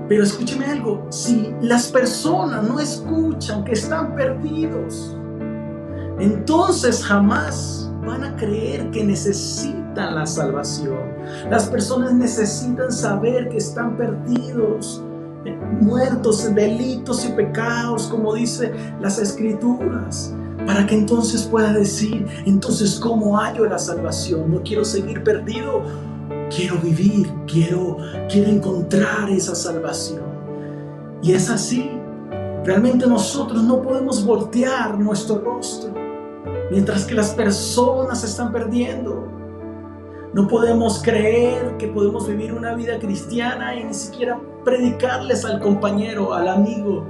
Pero 0.09 0.23
escúcheme 0.23 0.65
algo, 0.65 1.07
si 1.09 1.55
las 1.61 1.87
personas 1.87 2.63
no 2.67 2.79
escuchan 2.79 3.63
que 3.63 3.71
están 3.71 4.15
perdidos, 4.15 5.15
entonces 6.19 7.03
jamás 7.03 7.89
van 8.05 8.23
a 8.23 8.35
creer 8.35 8.91
que 8.91 9.03
necesitan 9.03 10.15
la 10.15 10.25
salvación. 10.25 10.99
Las 11.49 11.67
personas 11.67 12.13
necesitan 12.13 12.91
saber 12.91 13.47
que 13.47 13.57
están 13.57 13.95
perdidos, 13.95 15.01
eh, 15.45 15.57
muertos 15.79 16.53
delitos 16.53 17.25
y 17.25 17.29
pecados, 17.29 18.07
como 18.07 18.33
dice 18.33 18.73
las 18.99 19.19
escrituras, 19.19 20.33
para 20.65 20.85
que 20.85 20.95
entonces 20.95 21.43
pueda 21.43 21.71
decir, 21.73 22.27
entonces, 22.45 22.99
¿cómo 22.99 23.37
hallo 23.37 23.65
la 23.65 23.79
salvación? 23.79 24.51
No 24.51 24.61
quiero 24.63 24.83
seguir 24.83 25.23
perdido 25.23 25.81
quiero 26.55 26.77
vivir, 26.77 27.31
quiero, 27.47 27.97
quiero 28.29 28.49
encontrar 28.49 29.29
esa 29.29 29.55
salvación. 29.55 30.23
Y 31.21 31.33
es 31.33 31.49
así. 31.49 31.89
Realmente 32.63 33.07
nosotros 33.07 33.63
no 33.63 33.81
podemos 33.81 34.25
voltear 34.25 34.97
nuestro 34.97 35.39
rostro 35.39 35.93
mientras 36.71 37.05
que 37.05 37.13
las 37.13 37.31
personas 37.31 38.21
se 38.21 38.27
están 38.27 38.51
perdiendo. 38.51 39.27
No 40.33 40.47
podemos 40.47 41.01
creer 41.03 41.77
que 41.77 41.87
podemos 41.87 42.27
vivir 42.27 42.53
una 42.53 42.73
vida 42.73 42.97
cristiana 42.99 43.75
y 43.75 43.83
ni 43.83 43.93
siquiera 43.93 44.39
predicarles 44.63 45.45
al 45.45 45.59
compañero, 45.59 46.33
al 46.33 46.47
amigo, 46.47 47.05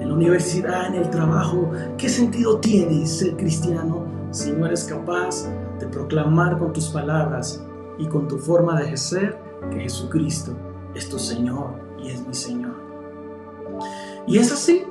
en 0.00 0.08
la 0.08 0.14
universidad, 0.14 0.86
en 0.86 0.94
el 0.94 1.10
trabajo. 1.10 1.70
¿Qué 1.96 2.08
sentido 2.08 2.58
tiene 2.58 3.06
ser 3.06 3.36
cristiano 3.36 4.04
si 4.30 4.50
no 4.52 4.66
eres 4.66 4.84
capaz 4.84 5.46
de 5.78 5.86
proclamar 5.86 6.58
con 6.58 6.72
tus 6.72 6.88
palabras 6.88 7.62
y 7.98 8.06
con 8.06 8.28
tu 8.28 8.38
forma 8.38 8.80
de 8.80 8.96
ser 8.96 9.38
que 9.70 9.80
Jesucristo 9.80 10.52
es 10.94 11.08
tu 11.08 11.18
Señor 11.18 11.74
y 11.98 12.08
es 12.08 12.26
mi 12.26 12.34
Señor. 12.34 12.74
Y 14.26 14.38
es 14.38 14.52
así. 14.52 14.84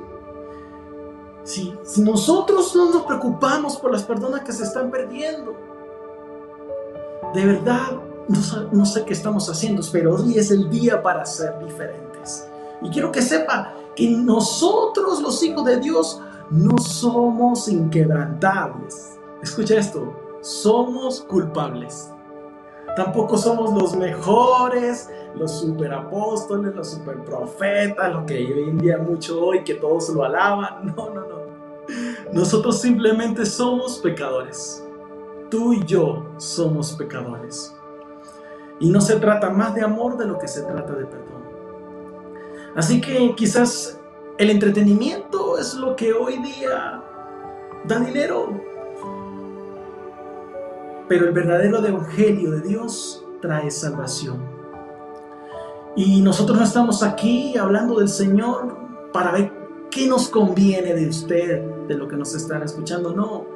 Si, 1.44 1.74
si 1.82 2.02
nosotros 2.02 2.74
no 2.76 2.92
nos 2.92 3.02
preocupamos 3.04 3.76
por 3.76 3.90
las 3.90 4.02
personas 4.02 4.42
que 4.42 4.52
se 4.52 4.64
están 4.64 4.90
perdiendo, 4.90 5.56
de 7.34 7.46
verdad 7.46 8.02
no, 8.72 8.84
sé 8.84 9.04
qué 9.04 9.14
estamos 9.14 9.48
haciendo, 9.48 9.82
pero 9.90 10.16
hoy 10.16 10.38
es 10.38 10.50
el 10.50 10.68
día 10.68 11.02
para 11.02 11.24
ser 11.24 11.58
diferentes. 11.64 12.46
Y 12.82 12.90
quiero 12.90 13.10
que 13.10 13.22
sepa 13.22 13.74
que 13.96 14.10
nosotros 14.10 15.22
los 15.22 15.42
hijos 15.42 15.64
de 15.64 15.80
Dios 15.80 16.20
no 16.50 16.76
somos 16.78 17.68
inquebrantables. 17.68 19.18
Escucha 19.42 19.76
esto, 19.76 20.14
somos 20.40 21.22
culpables. 21.22 22.10
Tampoco 22.98 23.38
somos 23.38 23.80
los 23.80 23.94
mejores, 23.94 25.08
los 25.36 25.60
superapóstoles, 25.60 26.74
los 26.74 26.90
superprofetas, 26.90 28.12
lo 28.12 28.26
que 28.26 28.34
hoy 28.38 28.70
en 28.70 28.78
día 28.78 28.98
mucho 28.98 29.40
hoy, 29.40 29.62
que 29.62 29.74
todos 29.74 30.08
lo 30.08 30.24
alaban. 30.24 30.92
No, 30.96 31.14
no, 31.14 31.20
no. 31.20 31.38
Nosotros 32.32 32.80
simplemente 32.80 33.46
somos 33.46 34.00
pecadores. 34.00 34.84
Tú 35.48 35.74
y 35.74 35.84
yo 35.84 36.26
somos 36.38 36.90
pecadores. 36.94 37.72
Y 38.80 38.90
no 38.90 39.00
se 39.00 39.14
trata 39.20 39.48
más 39.50 39.76
de 39.76 39.82
amor 39.82 40.18
de 40.18 40.26
lo 40.26 40.36
que 40.36 40.48
se 40.48 40.62
trata 40.62 40.92
de 40.92 41.04
perdón. 41.06 41.44
Así 42.74 43.00
que 43.00 43.32
quizás 43.36 44.00
el 44.38 44.50
entretenimiento 44.50 45.56
es 45.56 45.74
lo 45.74 45.94
que 45.94 46.12
hoy 46.12 46.38
día 46.38 47.00
da 47.84 48.00
dinero. 48.00 48.60
Pero 51.08 51.26
el 51.26 51.32
verdadero 51.32 51.84
evangelio 51.84 52.50
de 52.50 52.60
Dios 52.60 53.24
trae 53.40 53.70
salvación. 53.70 54.38
Y 55.96 56.20
nosotros 56.20 56.58
no 56.58 56.64
estamos 56.64 57.02
aquí 57.02 57.56
hablando 57.56 57.98
del 57.98 58.08
Señor 58.08 58.76
para 59.12 59.32
ver 59.32 59.52
qué 59.90 60.06
nos 60.06 60.28
conviene 60.28 60.94
de 60.94 61.08
usted, 61.08 61.62
de 61.88 61.94
lo 61.94 62.06
que 62.06 62.16
nos 62.16 62.34
están 62.34 62.62
escuchando. 62.62 63.14
No, 63.14 63.46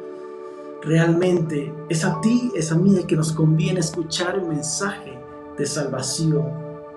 realmente 0.82 1.72
es 1.88 2.04
a 2.04 2.20
ti, 2.20 2.50
es 2.54 2.72
a 2.72 2.76
mí 2.76 2.96
el 2.96 3.06
que 3.06 3.16
nos 3.16 3.32
conviene 3.32 3.80
escuchar 3.80 4.36
el 4.36 4.46
mensaje 4.46 5.18
de 5.56 5.66
salvación 5.66 6.50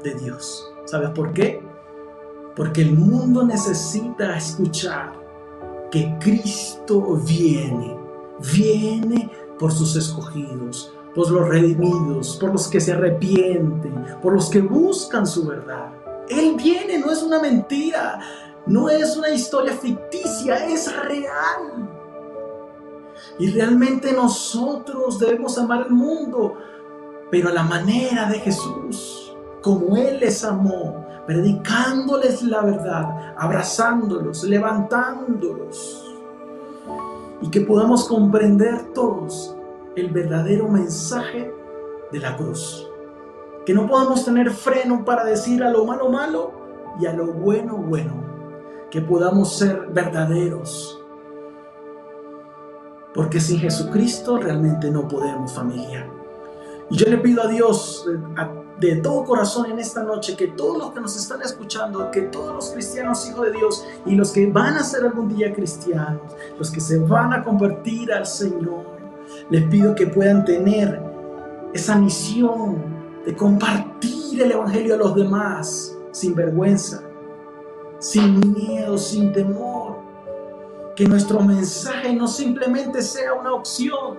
de 0.04 0.16
Dios. 0.16 0.72
¿Sabes 0.86 1.10
por 1.10 1.34
qué? 1.34 1.62
Porque 2.56 2.82
el 2.82 2.94
mundo 2.94 3.44
necesita 3.44 4.38
escuchar 4.38 5.14
que 5.92 6.16
Cristo 6.20 7.20
viene, 7.28 7.98
viene 8.54 9.30
por 9.60 9.72
sus 9.72 9.96
escogidos, 9.96 10.94
por 11.14 11.32
los 11.32 11.48
redimidos, 11.48 12.38
por 12.38 12.52
los 12.52 12.68
que 12.68 12.82
se 12.82 12.92
arrepienten, 12.92 14.06
por 14.22 14.34
los 14.34 14.50
que 14.50 14.62
buscan 14.62 15.26
su 15.26 15.46
verdad. 15.46 15.92
Él 16.30 16.56
viene, 16.56 17.00
no 17.00 17.12
es 17.12 17.22
una 17.24 17.40
mentira, 17.40 18.20
no 18.66 18.90
es 18.90 19.16
una 19.16 19.30
historia 19.30 19.74
ficticia, 19.74 20.66
es 20.66 20.94
real. 21.04 21.90
Y 23.38 23.52
realmente 23.52 24.12
nosotros 24.12 25.20
debemos 25.20 25.58
amar 25.58 25.86
el 25.88 25.94
mundo, 25.94 26.56
pero 27.30 27.50
a 27.50 27.54
la 27.54 27.64
manera 27.64 28.30
de 28.30 28.40
Jesús, 28.40 29.36
como 29.62 29.96
Él 29.98 30.20
les 30.20 30.44
amó, 30.44 31.06
predicándoles 31.26 32.42
la 32.44 32.62
verdad, 32.62 33.36
abrazándolos, 33.38 34.44
levantándolos. 34.44 36.05
Y 37.42 37.50
que 37.50 37.62
podamos 37.62 38.08
comprender 38.08 38.94
todos 38.94 39.56
el 39.96 40.10
verdadero 40.10 40.68
mensaje 40.68 41.54
de 42.12 42.20
la 42.20 42.36
cruz. 42.38 42.90
Que 43.66 43.74
no 43.74 43.88
podamos 43.88 44.24
tener 44.26 44.52
freno 44.52 45.04
para 45.04 45.24
decir 45.24 45.64
a 45.64 45.72
lo 45.72 45.86
malo 45.86 46.10
malo 46.10 46.52
y 47.00 47.06
a 47.06 47.14
lo 47.14 47.28
bueno 47.28 47.78
bueno. 47.78 48.14
Que 48.90 49.02
podamos 49.02 49.58
ser 49.58 49.88
verdaderos 49.92 51.02
porque 53.16 53.40
sin 53.40 53.60
Jesucristo 53.60 54.38
realmente 54.38 54.92
no 54.92 55.08
podemos, 55.08 55.54
familia. 55.54 56.06
Y 56.90 56.98
yo 56.98 57.10
le 57.10 57.18
pido 57.18 57.42
a 57.42 57.48
Dios 57.48 58.06
de, 58.80 58.96
todo 58.98 59.24
corazón 59.24 59.72
en 59.72 59.80
esta 59.80 60.04
noche 60.04 60.36
que 60.36 60.48
todos 60.48 60.78
los 60.78 60.92
que 60.92 61.00
nos 61.00 61.16
están 61.16 61.42
escuchando, 61.42 62.12
que 62.12 62.24
todos 62.24 62.54
los 62.54 62.70
cristianos 62.72 63.28
hijos 63.30 63.46
de 63.46 63.52
Dios 63.52 63.86
y 64.06 64.16
los 64.16 64.32
que 64.32 64.48
van 64.48 64.76
a 64.76 64.84
ser 64.84 65.06
algún 65.06 65.36
día 65.36 65.54
cristianos, 65.54 66.22
los 66.58 66.72
que 66.72 66.80
se 66.80 67.00
van 67.00 67.34
a 67.34 67.44
convertir 67.44 68.12
al 68.12 68.26
Señor, 68.26 68.86
les 69.50 69.64
pido 69.68 69.96
que 69.96 70.08
puedan 70.08 70.46
tener 70.46 71.02
esa 71.74 71.96
misión 71.98 72.84
de 73.26 73.36
compartir 73.36 74.42
el 74.42 74.52
Evangelio 74.52 74.96
a 74.96 74.98
los 74.98 75.16
demás 75.16 75.98
sin 76.12 76.36
vergüenza, 76.36 77.02
sin 78.00 78.54
miedo, 78.54 78.98
sin 78.98 79.34
temor. 79.34 79.98
Que 80.96 81.06
nuestro 81.06 81.42
mensaje 81.42 82.14
no 82.14 82.26
simplemente 82.26 83.02
sea 83.02 83.34
una 83.34 83.54
opción, 83.54 84.18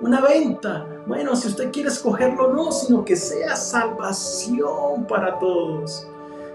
una 0.00 0.20
venta. 0.20 0.86
Bueno, 1.06 1.36
si 1.36 1.48
usted 1.48 1.70
quiere 1.70 1.88
escogerlo, 1.88 2.52
no, 2.52 2.72
sino 2.72 3.04
que 3.04 3.16
sea 3.16 3.56
salvación 3.56 5.06
para 5.08 5.38
todos. 5.38 6.06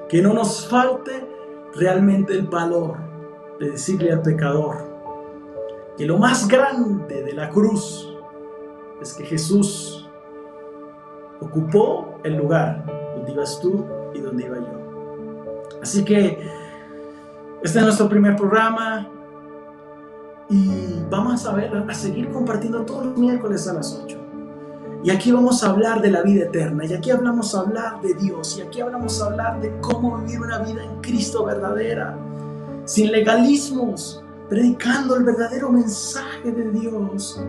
Que 0.10 0.22
no 0.22 0.34
nos 0.34 0.68
falte 0.68 1.28
realmente 1.76 2.34
el 2.34 2.48
valor 2.48 2.98
de 3.60 3.72
decirle 3.72 4.12
al 4.12 4.22
pecador 4.22 4.96
que 5.98 6.06
lo 6.06 6.18
más 6.18 6.48
grande 6.48 7.24
de 7.24 7.34
la 7.34 7.50
cruz 7.50 8.14
es 9.02 9.14
que 9.14 9.24
Jesús 9.26 10.10
ocupó 11.40 12.20
el 12.24 12.36
lugar 12.36 12.86
donde 13.16 13.32
ibas 13.32 13.60
tú 13.62 13.86
y 14.14 14.20
donde 14.20 14.46
iba 14.46 14.58
yo. 14.58 15.80
Así 15.82 16.04
que 16.04 16.50
este 17.64 17.80
es 17.80 17.86
nuestro 17.86 18.10
primer 18.10 18.36
programa. 18.36 19.10
Y 20.50 21.02
vamos 21.10 21.46
a 21.46 21.54
ver, 21.54 21.76
a 21.76 21.94
seguir 21.94 22.30
compartiendo 22.32 22.86
todos 22.86 23.06
los 23.08 23.18
miércoles 23.18 23.68
a 23.68 23.74
las 23.74 24.00
8. 24.04 24.18
Y 25.04 25.10
aquí 25.12 25.32
vamos 25.32 25.64
a 25.64 25.70
hablar 25.70 26.02
de 26.02 26.10
la 26.10 26.24
vida 26.24 26.46
eterna, 26.46 26.86
y 26.86 26.94
aquí 26.94 27.12
hablamos 27.12 27.54
a 27.54 27.60
hablar 27.60 28.02
de 28.02 28.16
Dios, 28.16 28.58
y 28.58 28.62
aquí 28.62 28.82
hablamos 28.82 29.22
a 29.22 29.28
hablar 29.28 29.62
de 29.62 29.72
cómo 29.80 30.18
vivir 30.18 30.42
una 30.42 30.60
vida 30.60 30.84
en 30.84 31.00
Cristo 31.02 31.46
verdadera, 31.46 32.18
sin 32.86 33.12
legalismos, 33.12 34.24
predicando 34.50 35.16
el 35.16 35.24
verdadero 35.24 35.72
mensaje 35.72 36.52
de 36.52 36.72
Dios, 36.72 37.40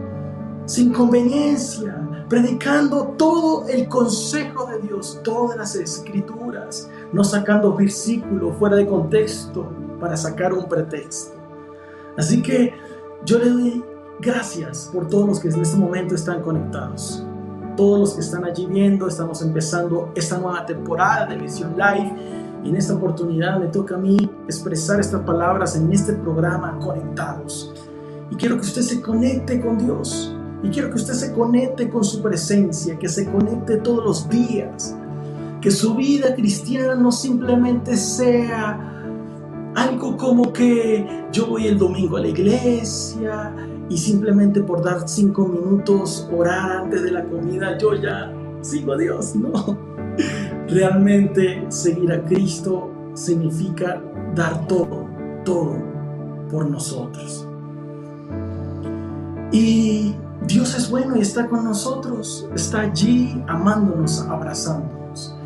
sin 0.66 0.92
conveniencia, 0.92 1.96
predicando 2.28 3.14
todo 3.16 3.66
el 3.68 3.88
consejo 3.88 4.66
de 4.66 4.80
Dios, 4.80 5.20
todas 5.22 5.56
las 5.56 5.76
escrituras, 5.76 6.90
no 7.12 7.24
sacando 7.24 7.74
versículos 7.74 8.54
fuera 8.58 8.76
de 8.76 8.86
contexto 8.86 9.66
para 9.98 10.16
sacar 10.16 10.52
un 10.52 10.68
pretexto. 10.68 11.36
Así 12.18 12.42
que 12.42 12.74
yo 13.26 13.40
le 13.40 13.50
doy 13.50 13.84
gracias 14.20 14.88
por 14.92 15.08
todos 15.08 15.26
los 15.26 15.40
que 15.40 15.48
en 15.48 15.60
este 15.60 15.76
momento 15.76 16.14
están 16.14 16.42
conectados. 16.42 17.26
Todos 17.76 17.98
los 17.98 18.14
que 18.14 18.20
están 18.20 18.44
allí 18.44 18.66
viendo, 18.66 19.08
estamos 19.08 19.42
empezando 19.42 20.12
esta 20.14 20.38
nueva 20.38 20.64
temporada 20.64 21.26
de 21.26 21.36
Visión 21.36 21.74
Live. 21.76 22.14
Y 22.62 22.70
en 22.70 22.76
esta 22.76 22.94
oportunidad 22.94 23.58
me 23.58 23.66
toca 23.66 23.96
a 23.96 23.98
mí 23.98 24.16
expresar 24.46 25.00
estas 25.00 25.22
palabras 25.22 25.74
en 25.74 25.92
este 25.92 26.12
programa 26.12 26.78
Conectados. 26.78 27.74
Y 28.30 28.36
quiero 28.36 28.56
que 28.56 28.62
usted 28.62 28.82
se 28.82 29.02
conecte 29.02 29.60
con 29.60 29.76
Dios. 29.78 30.32
Y 30.62 30.70
quiero 30.70 30.88
que 30.90 30.96
usted 30.96 31.14
se 31.14 31.32
conecte 31.32 31.90
con 31.90 32.04
su 32.04 32.22
presencia, 32.22 32.96
que 32.96 33.08
se 33.08 33.30
conecte 33.30 33.78
todos 33.78 34.04
los 34.04 34.28
días. 34.28 34.96
Que 35.60 35.72
su 35.72 35.96
vida 35.96 36.32
cristiana 36.36 36.94
no 36.94 37.10
simplemente 37.10 37.96
sea 37.96 38.95
algo 39.76 40.16
como 40.16 40.52
que 40.54 41.26
yo 41.30 41.46
voy 41.48 41.66
el 41.66 41.78
domingo 41.78 42.16
a 42.16 42.20
la 42.20 42.28
iglesia 42.28 43.54
y 43.90 43.98
simplemente 43.98 44.62
por 44.62 44.82
dar 44.82 45.06
cinco 45.06 45.46
minutos 45.46 46.28
orar 46.34 46.72
antes 46.72 47.02
de 47.02 47.10
la 47.10 47.24
comida, 47.24 47.76
yo 47.78 47.94
ya 47.94 48.32
sigo 48.62 48.94
a 48.94 48.96
Dios. 48.96 49.36
No. 49.36 49.78
Realmente 50.68 51.66
seguir 51.68 52.10
a 52.10 52.24
Cristo 52.24 52.90
significa 53.12 54.02
dar 54.34 54.66
todo, 54.66 55.06
todo 55.44 55.76
por 56.50 56.68
nosotros. 56.70 57.46
Y 59.52 60.14
Dios 60.46 60.74
es 60.74 60.90
bueno 60.90 61.16
y 61.16 61.20
está 61.20 61.48
con 61.48 61.64
nosotros, 61.64 62.48
está 62.54 62.80
allí 62.80 63.44
amándonos, 63.46 64.22
abrazándonos. 64.22 65.36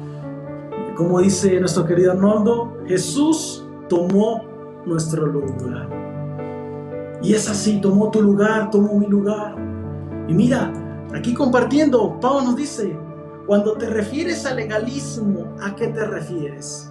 Como 0.97 1.21
dice 1.21 1.59
nuestro 1.59 1.85
querido 1.85 2.13
Arnoldo, 2.13 2.77
Jesús 2.87 3.67
tomó 3.91 4.43
nuestro 4.87 5.27
lugar. 5.27 5.91
Y 7.23 7.35
es 7.35 7.51
así, 7.51 7.79
tomó 7.83 8.11
tu 8.11 8.23
lugar, 8.23 8.71
tomó 8.71 8.95
mi 8.95 9.07
lugar. 9.07 9.55
Y 10.27 10.33
mira, 10.33 10.73
aquí 11.15 11.35
compartiendo, 11.35 12.19
Pablo 12.21 12.43
nos 12.43 12.57
dice, 12.57 12.97
cuando 13.47 13.75
te 13.75 13.91
refieres 13.91 14.47
al 14.47 14.57
legalismo, 14.57 15.55
¿a 15.61 15.75
qué 15.75 15.89
te 15.89 16.07
refieres? 16.07 16.91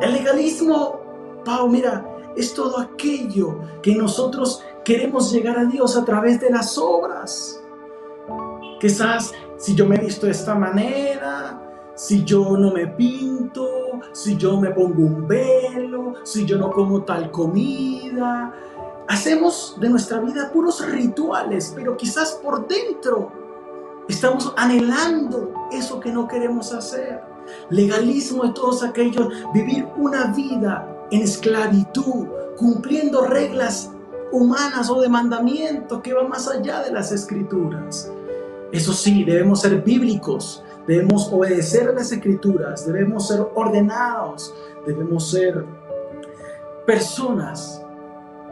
El 0.00 0.12
legalismo, 0.12 1.00
Pablo, 1.44 1.68
mira, 1.68 2.06
es 2.36 2.52
todo 2.52 2.78
aquello 2.78 3.58
que 3.82 3.96
nosotros 3.96 4.62
queremos 4.84 5.32
llegar 5.32 5.58
a 5.58 5.64
Dios 5.64 5.96
a 5.96 6.04
través 6.04 6.38
de 6.38 6.50
las 6.50 6.76
obras. 6.78 7.60
Quizás 8.78 9.32
si 9.56 9.74
yo 9.74 9.86
me 9.86 9.96
he 9.96 10.00
visto 10.00 10.26
de 10.26 10.32
esta 10.32 10.54
manera, 10.54 11.65
si 11.96 12.24
yo 12.24 12.56
no 12.58 12.70
me 12.70 12.86
pinto, 12.86 13.66
si 14.12 14.36
yo 14.36 14.60
me 14.60 14.70
pongo 14.70 15.02
un 15.02 15.26
velo, 15.26 16.14
si 16.22 16.44
yo 16.44 16.58
no 16.58 16.70
como 16.70 17.02
tal 17.02 17.30
comida. 17.30 18.54
Hacemos 19.08 19.76
de 19.80 19.88
nuestra 19.88 20.20
vida 20.20 20.52
puros 20.52 20.86
rituales, 20.86 21.72
pero 21.74 21.96
quizás 21.96 22.38
por 22.42 22.68
dentro 22.68 23.32
estamos 24.08 24.52
anhelando 24.56 25.52
eso 25.72 25.98
que 25.98 26.12
no 26.12 26.28
queremos 26.28 26.72
hacer. 26.72 27.22
Legalismo 27.70 28.44
de 28.44 28.52
todos 28.52 28.82
aquellos, 28.82 29.28
vivir 29.54 29.88
una 29.96 30.26
vida 30.26 31.06
en 31.10 31.22
esclavitud, 31.22 32.26
cumpliendo 32.58 33.22
reglas 33.26 33.90
humanas 34.32 34.90
o 34.90 35.00
de 35.00 35.08
mandamientos 35.08 36.02
que 36.02 36.12
van 36.12 36.28
más 36.28 36.46
allá 36.46 36.82
de 36.82 36.92
las 36.92 37.10
escrituras. 37.10 38.10
Eso 38.72 38.92
sí, 38.92 39.24
debemos 39.24 39.60
ser 39.60 39.80
bíblicos, 39.82 40.64
debemos 40.86 41.32
obedecer 41.32 41.92
las 41.94 42.12
escrituras, 42.12 42.86
debemos 42.86 43.28
ser 43.28 43.46
ordenados, 43.54 44.54
debemos 44.86 45.30
ser 45.30 45.64
personas 46.86 47.82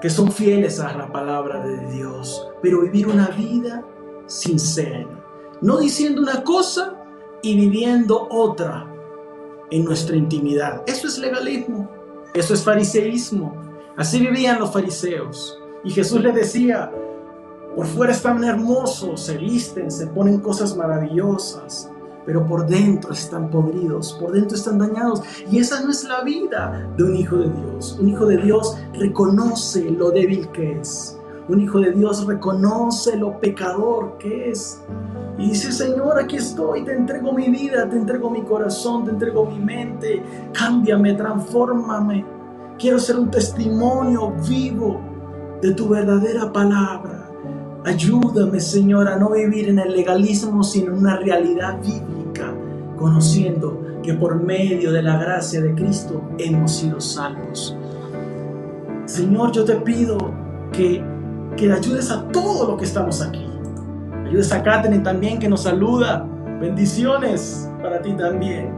que 0.01 0.11
son 0.11 0.31
fieles 0.31 0.81
a 0.81 0.97
la 0.97 1.11
palabra 1.11 1.65
de 1.65 1.79
Dios, 1.93 2.51
pero 2.61 2.83
vivir 2.83 3.07
una 3.07 3.29
vida 3.29 3.85
sincera, 4.27 5.07
no 5.61 5.79
diciendo 5.79 6.21
una 6.21 6.43
cosa 6.43 6.97
y 7.43 7.57
viviendo 7.57 8.27
otra 8.31 8.87
en 9.71 9.85
nuestra 9.85 10.17
intimidad. 10.17 10.83
Eso 10.87 11.07
es 11.07 11.19
legalismo, 11.19 11.89
eso 12.35 12.55
es 12.55 12.63
fariseísmo. 12.63 13.57
Así 13.97 14.19
vivían 14.19 14.59
los 14.59 14.73
fariseos. 14.73 15.59
Y 15.85 15.91
Jesús 15.91 16.21
les 16.21 16.35
decía, 16.35 16.91
por 17.77 17.87
fuera 17.87 18.13
están 18.13 18.43
hermosos, 18.45 19.21
se 19.21 19.37
visten, 19.37 19.91
se 19.91 20.07
ponen 20.09 20.41
cosas 20.41 20.77
maravillosas, 20.77 21.91
pero 22.27 22.47
por 22.47 22.67
dentro 22.67 23.13
están 23.13 23.51
podridos, 23.51 24.15
por 24.15 24.33
dentro 24.33 24.57
están 24.57 24.79
dañados. 24.79 25.23
Y 25.51 25.59
esa 25.59 25.83
no 25.83 25.91
es 25.91 26.05
la 26.05 26.23
vida 26.23 26.89
de 26.97 27.05
un 27.05 27.17
hijo 27.17 27.37
de 27.37 27.51
Dios. 27.51 27.99
Un 28.01 28.09
hijo 28.09 28.27
de 28.27 28.39
Dios 28.39 28.77
reconoce 28.95 29.91
lo 29.91 30.11
débil 30.11 30.49
que 30.49 30.81
es. 30.81 31.19
Un 31.49 31.61
hijo 31.61 31.79
de 31.79 31.93
Dios 31.93 32.27
reconoce 32.27 33.17
lo 33.17 33.39
pecador 33.39 34.17
que 34.19 34.51
es. 34.51 34.81
Y 35.39 35.51
dice, 35.51 35.73
Señor, 35.73 36.19
aquí 36.19 36.37
estoy, 36.37 36.85
te 36.85 36.95
entrego 36.95 37.33
mi 37.33 37.51
vida, 37.51 37.89
te 37.89 37.97
entrego 37.97 38.31
mi 38.31 38.43
corazón, 38.43 39.05
te 39.05 39.11
entrego 39.11 39.45
mi 39.45 39.59
mente, 39.59 40.23
cámbiame, 40.53 41.15
transfórmame. 41.15 42.25
Quiero 42.79 42.99
ser 42.99 43.17
un 43.17 43.31
testimonio 43.31 44.33
vivo 44.49 45.01
de 45.61 45.73
tu 45.73 45.89
verdadera 45.89 46.53
palabra. 46.53 47.29
Ayúdame, 47.85 48.61
Señor, 48.61 49.09
a 49.09 49.17
no 49.17 49.31
vivir 49.31 49.69
en 49.69 49.79
el 49.79 49.93
legalismo, 49.93 50.63
sino 50.63 50.93
en 50.93 50.99
una 51.01 51.17
realidad 51.17 51.79
bíblica, 51.83 52.14
conociendo 52.97 54.01
que 54.03 54.15
por 54.15 54.43
medio 54.43 54.93
de 54.93 55.03
la 55.03 55.19
gracia 55.19 55.61
de 55.61 55.75
Cristo 55.75 56.23
hemos 56.39 56.73
sido 56.73 57.01
salvos. 57.01 57.77
Señor, 59.07 59.53
yo 59.53 59.65
te 59.65 59.77
pido 59.77 60.19
que, 60.73 61.03
que 61.57 61.73
ayudes 61.73 62.11
a 62.11 62.29
todos 62.29 62.69
los 62.69 62.79
que 62.79 62.85
estamos 62.85 63.21
aquí. 63.23 63.47
Ayudes 64.27 64.53
a 64.53 64.63
Katherine 64.63 65.03
también 65.03 65.39
que 65.39 65.49
nos 65.49 65.63
saluda. 65.63 66.27
Bendiciones 66.61 67.71
para 67.83 68.01
ti 68.01 68.13
también. 68.13 68.71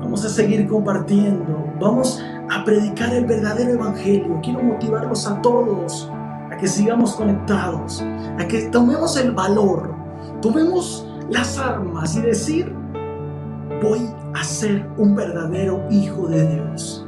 Vamos 0.00 0.24
a 0.24 0.28
seguir 0.28 0.66
compartiendo. 0.66 1.64
Vamos 1.80 2.22
a 2.50 2.64
predicar 2.64 3.12
el 3.12 3.26
verdadero 3.26 3.72
evangelio. 3.72 4.40
Quiero 4.42 4.62
motivarlos 4.62 5.26
a 5.26 5.40
todos 5.42 6.10
que 6.58 6.66
sigamos 6.66 7.14
conectados, 7.14 8.04
a 8.38 8.46
que 8.46 8.62
tomemos 8.62 9.16
el 9.16 9.32
valor, 9.32 9.94
tomemos 10.42 11.06
las 11.30 11.58
armas 11.58 12.16
y 12.16 12.20
decir, 12.20 12.74
voy 13.82 14.00
a 14.34 14.44
ser 14.44 14.86
un 14.96 15.14
verdadero 15.14 15.84
hijo 15.90 16.26
de 16.28 16.46
Dios. 16.46 17.04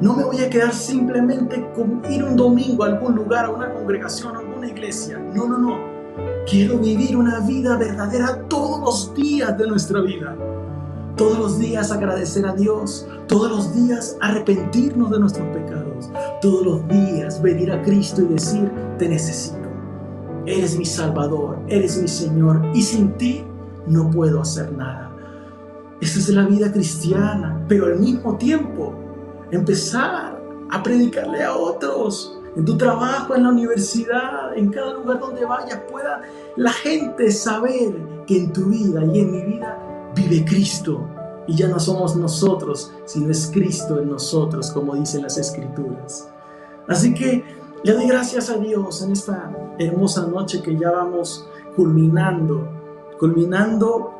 No 0.00 0.14
me 0.14 0.24
voy 0.24 0.38
a 0.38 0.48
quedar 0.48 0.72
simplemente 0.72 1.70
con 1.74 2.02
ir 2.10 2.24
un 2.24 2.34
domingo 2.34 2.84
a 2.84 2.86
algún 2.86 3.14
lugar, 3.14 3.44
a 3.44 3.50
una 3.50 3.72
congregación, 3.72 4.34
a 4.34 4.38
alguna 4.40 4.68
iglesia. 4.68 5.18
No, 5.34 5.46
no, 5.46 5.58
no. 5.58 5.76
Quiero 6.48 6.78
vivir 6.78 7.16
una 7.16 7.40
vida 7.40 7.76
verdadera 7.76 8.44
todos 8.48 8.80
los 8.80 9.14
días 9.14 9.56
de 9.58 9.66
nuestra 9.66 10.00
vida. 10.00 10.36
Todos 11.16 11.38
los 11.38 11.58
días 11.58 11.92
agradecer 11.92 12.46
a 12.46 12.54
Dios, 12.54 13.06
todos 13.28 13.50
los 13.50 13.74
días 13.74 14.16
arrepentirnos 14.22 15.10
de 15.10 15.20
nuestros 15.20 15.46
pecados, 15.48 16.10
todos 16.40 16.64
los 16.64 16.88
días 16.88 17.42
venir 17.42 17.70
a 17.70 17.82
Cristo 17.82 18.22
y 18.22 18.26
decir, 18.26 18.70
te 18.98 19.06
necesito. 19.06 19.68
Eres 20.46 20.78
mi 20.78 20.86
Salvador, 20.86 21.58
eres 21.68 22.00
mi 22.00 22.08
Señor 22.08 22.62
y 22.72 22.80
sin 22.80 23.12
ti 23.18 23.44
no 23.86 24.10
puedo 24.10 24.40
hacer 24.40 24.72
nada. 24.72 25.09
Esa 26.00 26.18
es 26.18 26.28
la 26.30 26.46
vida 26.46 26.72
cristiana, 26.72 27.62
pero 27.68 27.86
al 27.86 27.98
mismo 27.98 28.36
tiempo 28.36 28.94
empezar 29.50 30.40
a 30.70 30.82
predicarle 30.82 31.42
a 31.42 31.54
otros. 31.54 32.36
En 32.56 32.64
tu 32.64 32.76
trabajo, 32.76 33.36
en 33.36 33.44
la 33.44 33.50
universidad, 33.50 34.56
en 34.56 34.70
cada 34.70 34.94
lugar 34.94 35.20
donde 35.20 35.44
vayas, 35.44 35.80
pueda 35.90 36.22
la 36.56 36.72
gente 36.72 37.30
saber 37.30 37.94
que 38.26 38.38
en 38.38 38.52
tu 38.52 38.66
vida 38.66 39.04
y 39.04 39.20
en 39.20 39.30
mi 39.30 39.42
vida 39.42 40.10
vive 40.16 40.44
Cristo. 40.44 41.06
Y 41.46 41.56
ya 41.56 41.68
no 41.68 41.78
somos 41.78 42.16
nosotros, 42.16 42.92
sino 43.04 43.30
es 43.30 43.50
Cristo 43.52 44.00
en 44.00 44.10
nosotros, 44.10 44.70
como 44.70 44.94
dicen 44.94 45.22
las 45.22 45.36
Escrituras. 45.36 46.28
Así 46.88 47.14
que 47.14 47.44
le 47.82 47.92
doy 47.92 48.06
gracias 48.08 48.50
a 48.50 48.56
Dios 48.56 49.02
en 49.02 49.12
esta 49.12 49.50
hermosa 49.78 50.26
noche 50.26 50.62
que 50.62 50.76
ya 50.76 50.90
vamos 50.90 51.48
culminando, 51.76 52.68
culminando 53.18 54.14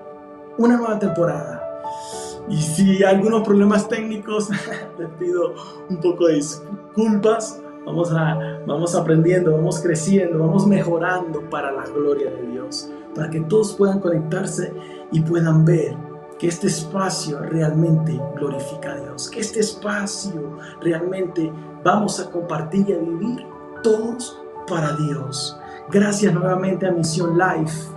una 0.56 0.76
nueva 0.76 0.98
temporada. 0.98 1.59
Y 2.50 2.56
si 2.56 3.04
hay 3.04 3.14
algunos 3.14 3.42
problemas 3.42 3.88
técnicos, 3.88 4.50
les 4.98 5.08
pido 5.18 5.54
un 5.88 6.00
poco 6.00 6.26
de 6.26 6.34
disculpas. 6.34 7.62
Vamos, 7.86 8.12
a, 8.12 8.60
vamos 8.66 8.94
aprendiendo, 8.94 9.52
vamos 9.52 9.80
creciendo, 9.80 10.40
vamos 10.40 10.66
mejorando 10.66 11.48
para 11.48 11.72
la 11.72 11.84
gloria 11.86 12.30
de 12.30 12.42
Dios, 12.48 12.90
para 13.14 13.30
que 13.30 13.40
todos 13.40 13.72
puedan 13.74 14.00
conectarse 14.00 14.72
y 15.10 15.20
puedan 15.22 15.64
ver 15.64 15.96
que 16.38 16.48
este 16.48 16.66
espacio 16.66 17.40
realmente 17.40 18.20
glorifica 18.36 18.92
a 18.92 18.96
Dios, 18.96 19.30
que 19.30 19.40
este 19.40 19.60
espacio 19.60 20.58
realmente 20.80 21.50
vamos 21.82 22.20
a 22.20 22.30
compartir 22.30 22.88
y 22.88 22.92
a 22.92 22.98
vivir 22.98 23.46
todos 23.82 24.40
para 24.68 24.94
Dios. 24.96 25.58
Gracias 25.90 26.32
nuevamente 26.34 26.86
a 26.86 26.92
Misión 26.92 27.36
Life 27.36 27.88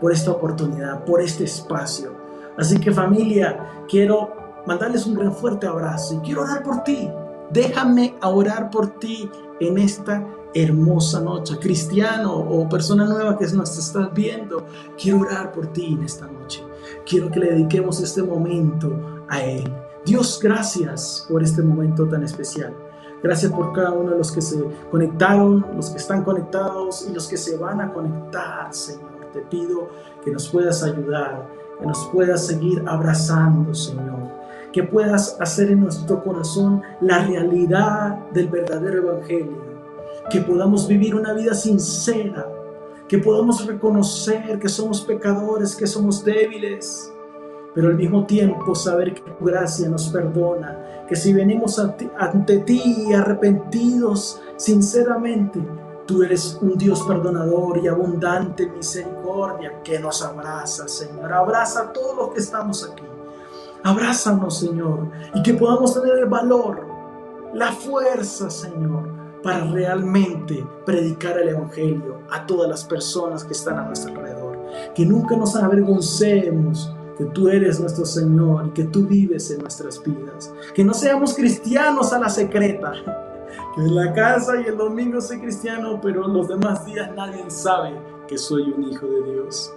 por 0.00 0.12
esta 0.12 0.30
oportunidad, 0.30 1.04
por 1.04 1.20
este 1.20 1.44
espacio. 1.44 2.15
Así 2.58 2.78
que 2.78 2.92
familia, 2.92 3.84
quiero 3.88 4.62
mandarles 4.66 5.06
un 5.06 5.14
gran 5.14 5.32
fuerte 5.32 5.66
abrazo 5.66 6.14
y 6.14 6.18
quiero 6.18 6.42
orar 6.42 6.62
por 6.62 6.82
ti. 6.84 7.08
Déjame 7.50 8.14
orar 8.22 8.70
por 8.70 8.98
ti 8.98 9.30
en 9.60 9.78
esta 9.78 10.26
hermosa 10.54 11.20
noche. 11.20 11.58
Cristiano 11.58 12.34
o 12.34 12.68
persona 12.68 13.04
nueva 13.04 13.38
que 13.38 13.46
nos 13.48 13.78
estás 13.78 14.12
viendo, 14.12 14.66
quiero 15.00 15.20
orar 15.20 15.52
por 15.52 15.72
ti 15.72 15.92
en 15.92 16.02
esta 16.02 16.26
noche. 16.26 16.64
Quiero 17.04 17.30
que 17.30 17.40
le 17.40 17.50
dediquemos 17.52 18.00
este 18.00 18.22
momento 18.22 19.24
a 19.28 19.42
Él. 19.42 19.72
Dios, 20.04 20.40
gracias 20.42 21.26
por 21.28 21.42
este 21.42 21.62
momento 21.62 22.08
tan 22.08 22.22
especial. 22.22 22.74
Gracias 23.22 23.50
por 23.50 23.72
cada 23.72 23.92
uno 23.92 24.12
de 24.12 24.18
los 24.18 24.30
que 24.30 24.40
se 24.40 24.62
conectaron, 24.90 25.66
los 25.74 25.90
que 25.90 25.96
están 25.96 26.22
conectados 26.22 27.06
y 27.08 27.12
los 27.12 27.26
que 27.26 27.36
se 27.36 27.56
van 27.56 27.80
a 27.80 27.92
conectar, 27.92 28.72
Señor. 28.72 29.30
Te 29.32 29.40
pido 29.40 29.88
que 30.24 30.30
nos 30.30 30.48
puedas 30.48 30.82
ayudar, 30.82 31.48
que 31.78 31.86
nos 31.86 32.08
puedas 32.12 32.46
seguir 32.46 32.82
abrazando, 32.86 33.74
Señor. 33.74 34.26
Que 34.72 34.82
puedas 34.82 35.36
hacer 35.40 35.70
en 35.70 35.80
nuestro 35.80 36.22
corazón 36.22 36.82
la 37.00 37.24
realidad 37.24 38.18
del 38.32 38.48
verdadero 38.48 39.10
Evangelio. 39.10 39.64
Que 40.30 40.40
podamos 40.40 40.86
vivir 40.88 41.14
una 41.14 41.32
vida 41.32 41.54
sincera, 41.54 42.46
que 43.08 43.18
podamos 43.18 43.64
reconocer 43.66 44.58
que 44.58 44.68
somos 44.68 45.00
pecadores, 45.02 45.76
que 45.76 45.86
somos 45.86 46.24
débiles, 46.24 47.12
pero 47.74 47.88
al 47.88 47.96
mismo 47.96 48.24
tiempo 48.24 48.74
saber 48.74 49.14
que 49.14 49.20
tu 49.20 49.44
gracia 49.44 49.88
nos 49.88 50.08
perdona, 50.08 51.04
que 51.06 51.14
si 51.14 51.32
venimos 51.32 51.78
ante 51.78 52.58
ti 52.60 53.12
arrepentidos 53.12 54.40
sinceramente, 54.56 55.60
tú 56.06 56.22
eres 56.22 56.58
un 56.60 56.78
Dios 56.78 57.02
perdonador 57.02 57.78
y 57.78 57.88
abundante 57.88 58.64
en 58.64 58.76
misericordia 58.76 59.82
que 59.82 59.98
nos 59.98 60.22
abraza, 60.22 60.88
Señor. 60.88 61.32
Abraza 61.32 61.80
a 61.82 61.92
todos 61.92 62.16
los 62.16 62.28
que 62.30 62.40
estamos 62.40 62.88
aquí. 62.88 63.02
Abrázanos, 63.82 64.58
Señor, 64.58 65.10
y 65.34 65.42
que 65.42 65.54
podamos 65.54 65.94
tener 65.94 66.18
el 66.18 66.26
valor, 66.26 66.84
la 67.54 67.72
fuerza, 67.72 68.50
Señor, 68.50 69.08
para 69.42 69.64
realmente 69.64 70.66
predicar 70.84 71.38
el 71.38 71.50
Evangelio 71.50 72.20
a 72.30 72.46
todas 72.46 72.68
las 72.68 72.84
personas 72.84 73.44
que 73.44 73.52
están 73.52 73.78
a 73.78 73.86
nuestro 73.86 74.12
alrededor. 74.12 74.58
Que 74.94 75.06
nunca 75.06 75.36
nos 75.36 75.54
avergoncemos 75.54 76.92
que 77.16 77.24
tú 77.26 77.48
eres 77.48 77.80
nuestro 77.80 78.04
Señor 78.04 78.66
y 78.66 78.70
que 78.70 78.84
tú 78.84 79.06
vives 79.06 79.50
en 79.50 79.60
nuestras 79.60 80.02
vidas. 80.02 80.52
Que 80.74 80.84
no 80.84 80.92
seamos 80.92 81.34
cristianos 81.34 82.12
a 82.12 82.18
la 82.18 82.28
secreta. 82.28 82.92
Que 83.74 83.80
en 83.80 83.94
la 83.94 84.12
casa 84.12 84.60
y 84.60 84.64
el 84.64 84.76
domingo 84.76 85.20
soy 85.20 85.40
cristiano, 85.40 86.00
pero 86.02 86.26
los 86.28 86.48
demás 86.48 86.84
días 86.84 87.10
nadie 87.14 87.44
sabe 87.48 87.98
que 88.26 88.38
soy 88.38 88.70
un 88.70 88.84
hijo 88.84 89.06
de 89.06 89.32
Dios. 89.32 89.72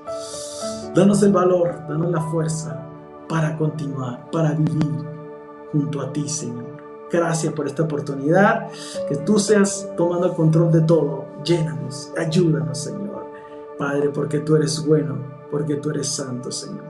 Danos 0.96 1.22
el 1.24 1.32
valor, 1.32 1.76
danos 1.88 2.12
la 2.12 2.22
fuerza 2.22 2.86
para 3.28 3.56
continuar, 3.58 4.30
para 4.32 4.54
vivir 4.54 5.06
junto 5.72 6.02
a 6.02 6.12
ti, 6.12 6.28
Señor. 6.28 6.66
Gracias 7.12 7.54
por 7.54 7.68
esta 7.68 7.84
oportunidad, 7.84 8.70
que 9.08 9.16
tú 9.18 9.40
seas 9.40 9.90
tomando 9.98 10.28
el 10.28 10.34
control 10.34 10.72
de 10.72 10.82
todo. 10.82 11.26
Llénanos, 11.44 12.12
ayúdanos, 12.18 12.78
Señor. 12.78 13.26
Padre, 13.78 14.10
porque 14.10 14.40
tú 14.40 14.56
eres 14.56 14.86
bueno, 14.86 15.18
porque 15.50 15.76
tú 15.76 15.90
eres 15.90 16.08
santo, 16.08 16.52
Señor. 16.52 16.84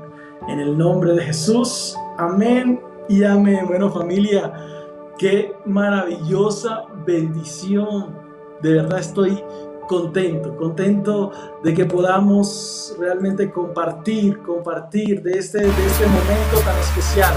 En 0.48 0.60
el 0.60 0.78
nombre 0.78 1.14
de 1.14 1.22
Jesús, 1.22 1.96
amén 2.18 2.82
y 3.08 3.24
amén. 3.24 3.66
Bueno, 3.68 3.92
familia, 3.92 4.54
qué 5.20 5.54
maravillosa 5.66 6.86
bendición. 7.06 8.18
De 8.62 8.74
verdad 8.74 9.00
estoy 9.00 9.44
contento, 9.88 10.56
contento 10.56 11.32
de 11.64 11.74
que 11.74 11.86
podamos 11.86 12.96
realmente 13.00 13.52
compartir, 13.52 14.42
compartir 14.42 15.22
de 15.22 15.38
este, 15.38 15.60
de 15.60 15.68
este 15.68 16.06
momento 16.08 16.60
tan 16.64 16.78
especial. 16.80 17.34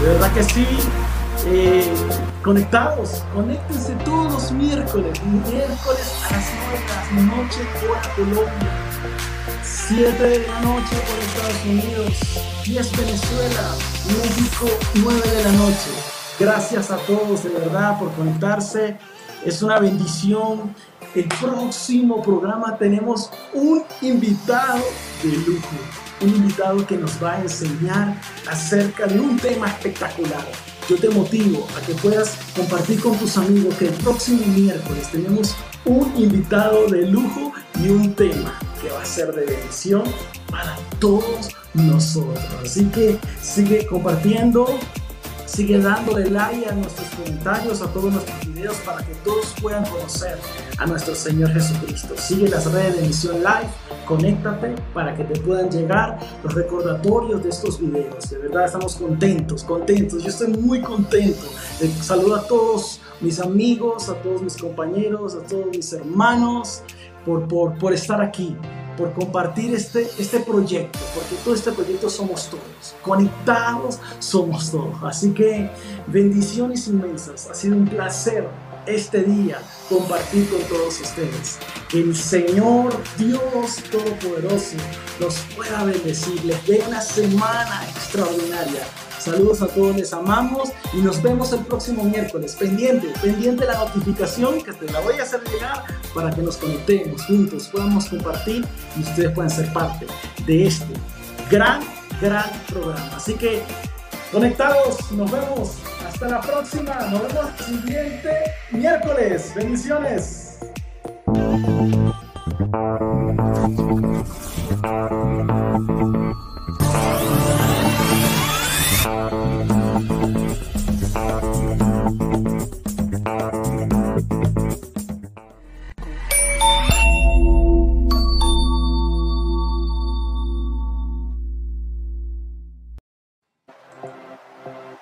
De 0.00 0.08
verdad 0.08 0.32
que 0.32 0.42
sí, 0.42 0.66
eh, 1.46 1.84
conectados, 2.42 3.24
conéctense 3.34 3.94
todos 4.04 4.32
los 4.32 4.52
miércoles, 4.52 5.22
miércoles 5.24 6.24
a 6.28 6.32
las 6.32 6.52
9 6.68 6.80
de 6.82 7.14
la 7.14 7.36
noche 7.36 7.60
por 7.80 8.14
Colombia, 8.16 8.70
7 9.62 10.22
de 10.22 10.46
la 10.46 10.60
noche 10.60 10.96
por 11.06 11.18
Estados 11.18 11.64
Unidos, 11.64 12.12
10 12.64 12.96
Venezuela, 12.96 13.74
México 14.06 14.66
9 14.94 15.30
de 15.30 15.44
la 15.44 15.52
noche. 15.52 16.17
Gracias 16.38 16.90
a 16.90 16.96
todos 16.98 17.44
de 17.44 17.50
verdad 17.50 17.98
por 17.98 18.12
conectarse. 18.12 18.96
Es 19.44 19.62
una 19.62 19.78
bendición. 19.78 20.74
El 21.14 21.28
próximo 21.28 22.22
programa 22.22 22.76
tenemos 22.76 23.30
un 23.54 23.82
invitado 24.02 24.84
de 25.22 25.32
lujo, 25.32 25.76
un 26.20 26.28
invitado 26.28 26.86
que 26.86 26.96
nos 26.96 27.22
va 27.22 27.34
a 27.34 27.40
enseñar 27.40 28.20
acerca 28.48 29.06
de 29.06 29.18
un 29.18 29.38
tema 29.38 29.68
espectacular 29.68 30.44
yo 30.88 30.96
te 30.96 31.10
motivo 31.10 31.66
a 31.76 31.86
que 31.86 31.92
puedas 31.94 32.38
compartir 32.56 33.00
con 33.02 33.14
tus 33.18 33.36
amigos 33.36 33.74
que 33.74 33.88
el 33.88 33.94
próximo 33.94 34.40
miércoles 34.46 35.10
tenemos 35.12 35.54
un 35.84 36.10
invitado 36.16 36.86
de 36.86 37.06
lujo 37.06 37.52
y 37.84 37.90
un 37.90 38.14
tema 38.14 38.58
que 38.80 38.88
va 38.88 39.02
a 39.02 39.04
ser 39.04 39.34
de 39.34 39.44
bendición 39.44 40.04
para 40.50 40.76
todos 40.98 41.50
nosotros. 41.74 42.42
Así 42.64 42.86
que 42.86 43.18
sigue 43.42 43.86
compartiendo, 43.86 44.78
sigue 45.48 45.78
dándole 45.78 46.30
like 46.30 46.68
a 46.68 46.72
nuestros 46.72 47.08
comentarios, 47.10 47.80
a 47.82 47.86
todos 47.92 48.12
nuestros 48.12 48.46
videos 48.46 48.76
para 48.78 49.04
que 49.04 49.14
todos 49.24 49.54
puedan 49.60 49.84
conocer 49.86 50.38
a 50.76 50.86
nuestro 50.86 51.14
Señor 51.14 51.50
Jesucristo. 51.52 52.14
Sigue 52.16 52.48
las 52.48 52.70
redes 52.70 53.00
de 53.00 53.06
Misión 53.06 53.38
Live 53.38 53.70
conéctate 54.06 54.74
para 54.94 55.14
que 55.14 55.24
te 55.24 55.38
puedan 55.40 55.70
llegar 55.70 56.18
los 56.42 56.54
recordatorios 56.54 57.42
de 57.42 57.50
estos 57.50 57.78
videos. 57.80 58.30
De 58.30 58.38
verdad 58.38 58.66
estamos 58.66 58.96
contentos, 58.96 59.64
contentos. 59.64 60.22
Yo 60.22 60.30
estoy 60.30 60.48
muy 60.48 60.80
contento. 60.80 61.46
saludo 62.00 62.36
a 62.36 62.42
todos 62.46 63.00
mis 63.20 63.40
amigos, 63.40 64.08
a 64.08 64.14
todos 64.14 64.42
mis 64.42 64.56
compañeros, 64.56 65.34
a 65.34 65.46
todos 65.46 65.66
mis 65.66 65.92
hermanos 65.92 66.82
por, 67.24 67.46
por, 67.48 67.78
por 67.78 67.92
estar 67.92 68.20
aquí 68.22 68.56
por 68.98 69.12
compartir 69.14 69.72
este, 69.72 70.10
este 70.18 70.40
proyecto, 70.40 70.98
porque 71.14 71.36
todo 71.44 71.54
este 71.54 71.70
proyecto 71.70 72.10
somos 72.10 72.50
todos, 72.50 72.96
conectados 73.02 74.00
somos 74.18 74.72
todos. 74.72 74.96
Así 75.04 75.30
que 75.30 75.70
bendiciones 76.08 76.88
inmensas, 76.88 77.48
ha 77.48 77.54
sido 77.54 77.76
un 77.76 77.86
placer 77.86 78.48
este 78.86 79.22
día 79.22 79.58
compartir 79.88 80.48
con 80.50 80.60
todos 80.62 81.00
ustedes. 81.00 81.58
Que 81.88 82.00
el 82.00 82.16
Señor 82.16 82.92
Dios 83.16 83.76
Todopoderoso 83.90 84.76
los 85.20 85.38
pueda 85.54 85.84
bendecir, 85.84 86.44
les 86.44 86.66
dé 86.66 86.82
una 86.86 87.00
semana 87.00 87.88
extraordinaria. 87.88 88.82
Saludos 89.18 89.62
a 89.62 89.66
todos, 89.66 89.96
les 89.96 90.12
amamos 90.12 90.70
y 90.92 90.98
nos 90.98 91.20
vemos 91.22 91.52
el 91.52 91.60
próximo 91.60 92.04
miércoles. 92.04 92.56
Pendiente, 92.56 93.08
pendiente 93.20 93.66
la 93.66 93.78
notificación 93.78 94.62
que 94.62 94.72
te 94.72 94.90
la 94.92 95.00
voy 95.00 95.14
a 95.18 95.22
hacer 95.22 95.42
llegar 95.44 95.84
para 96.14 96.30
que 96.30 96.42
nos 96.42 96.56
conectemos 96.56 97.24
juntos, 97.26 97.68
podamos 97.68 98.06
compartir 98.06 98.66
y 98.96 99.02
ustedes 99.02 99.32
puedan 99.32 99.50
ser 99.50 99.72
parte 99.72 100.06
de 100.46 100.66
este 100.66 100.94
gran, 101.50 101.82
gran 102.20 102.50
programa. 102.68 103.10
Así 103.16 103.34
que 103.34 103.62
conectados, 104.32 105.10
nos 105.12 105.30
vemos 105.30 105.76
hasta 106.06 106.28
la 106.28 106.40
próxima. 106.40 106.94
Nos 107.10 107.22
vemos 107.22 107.46
el 107.60 107.64
siguiente 107.64 108.30
miércoles. 108.72 109.52
Bendiciones. 109.54 110.58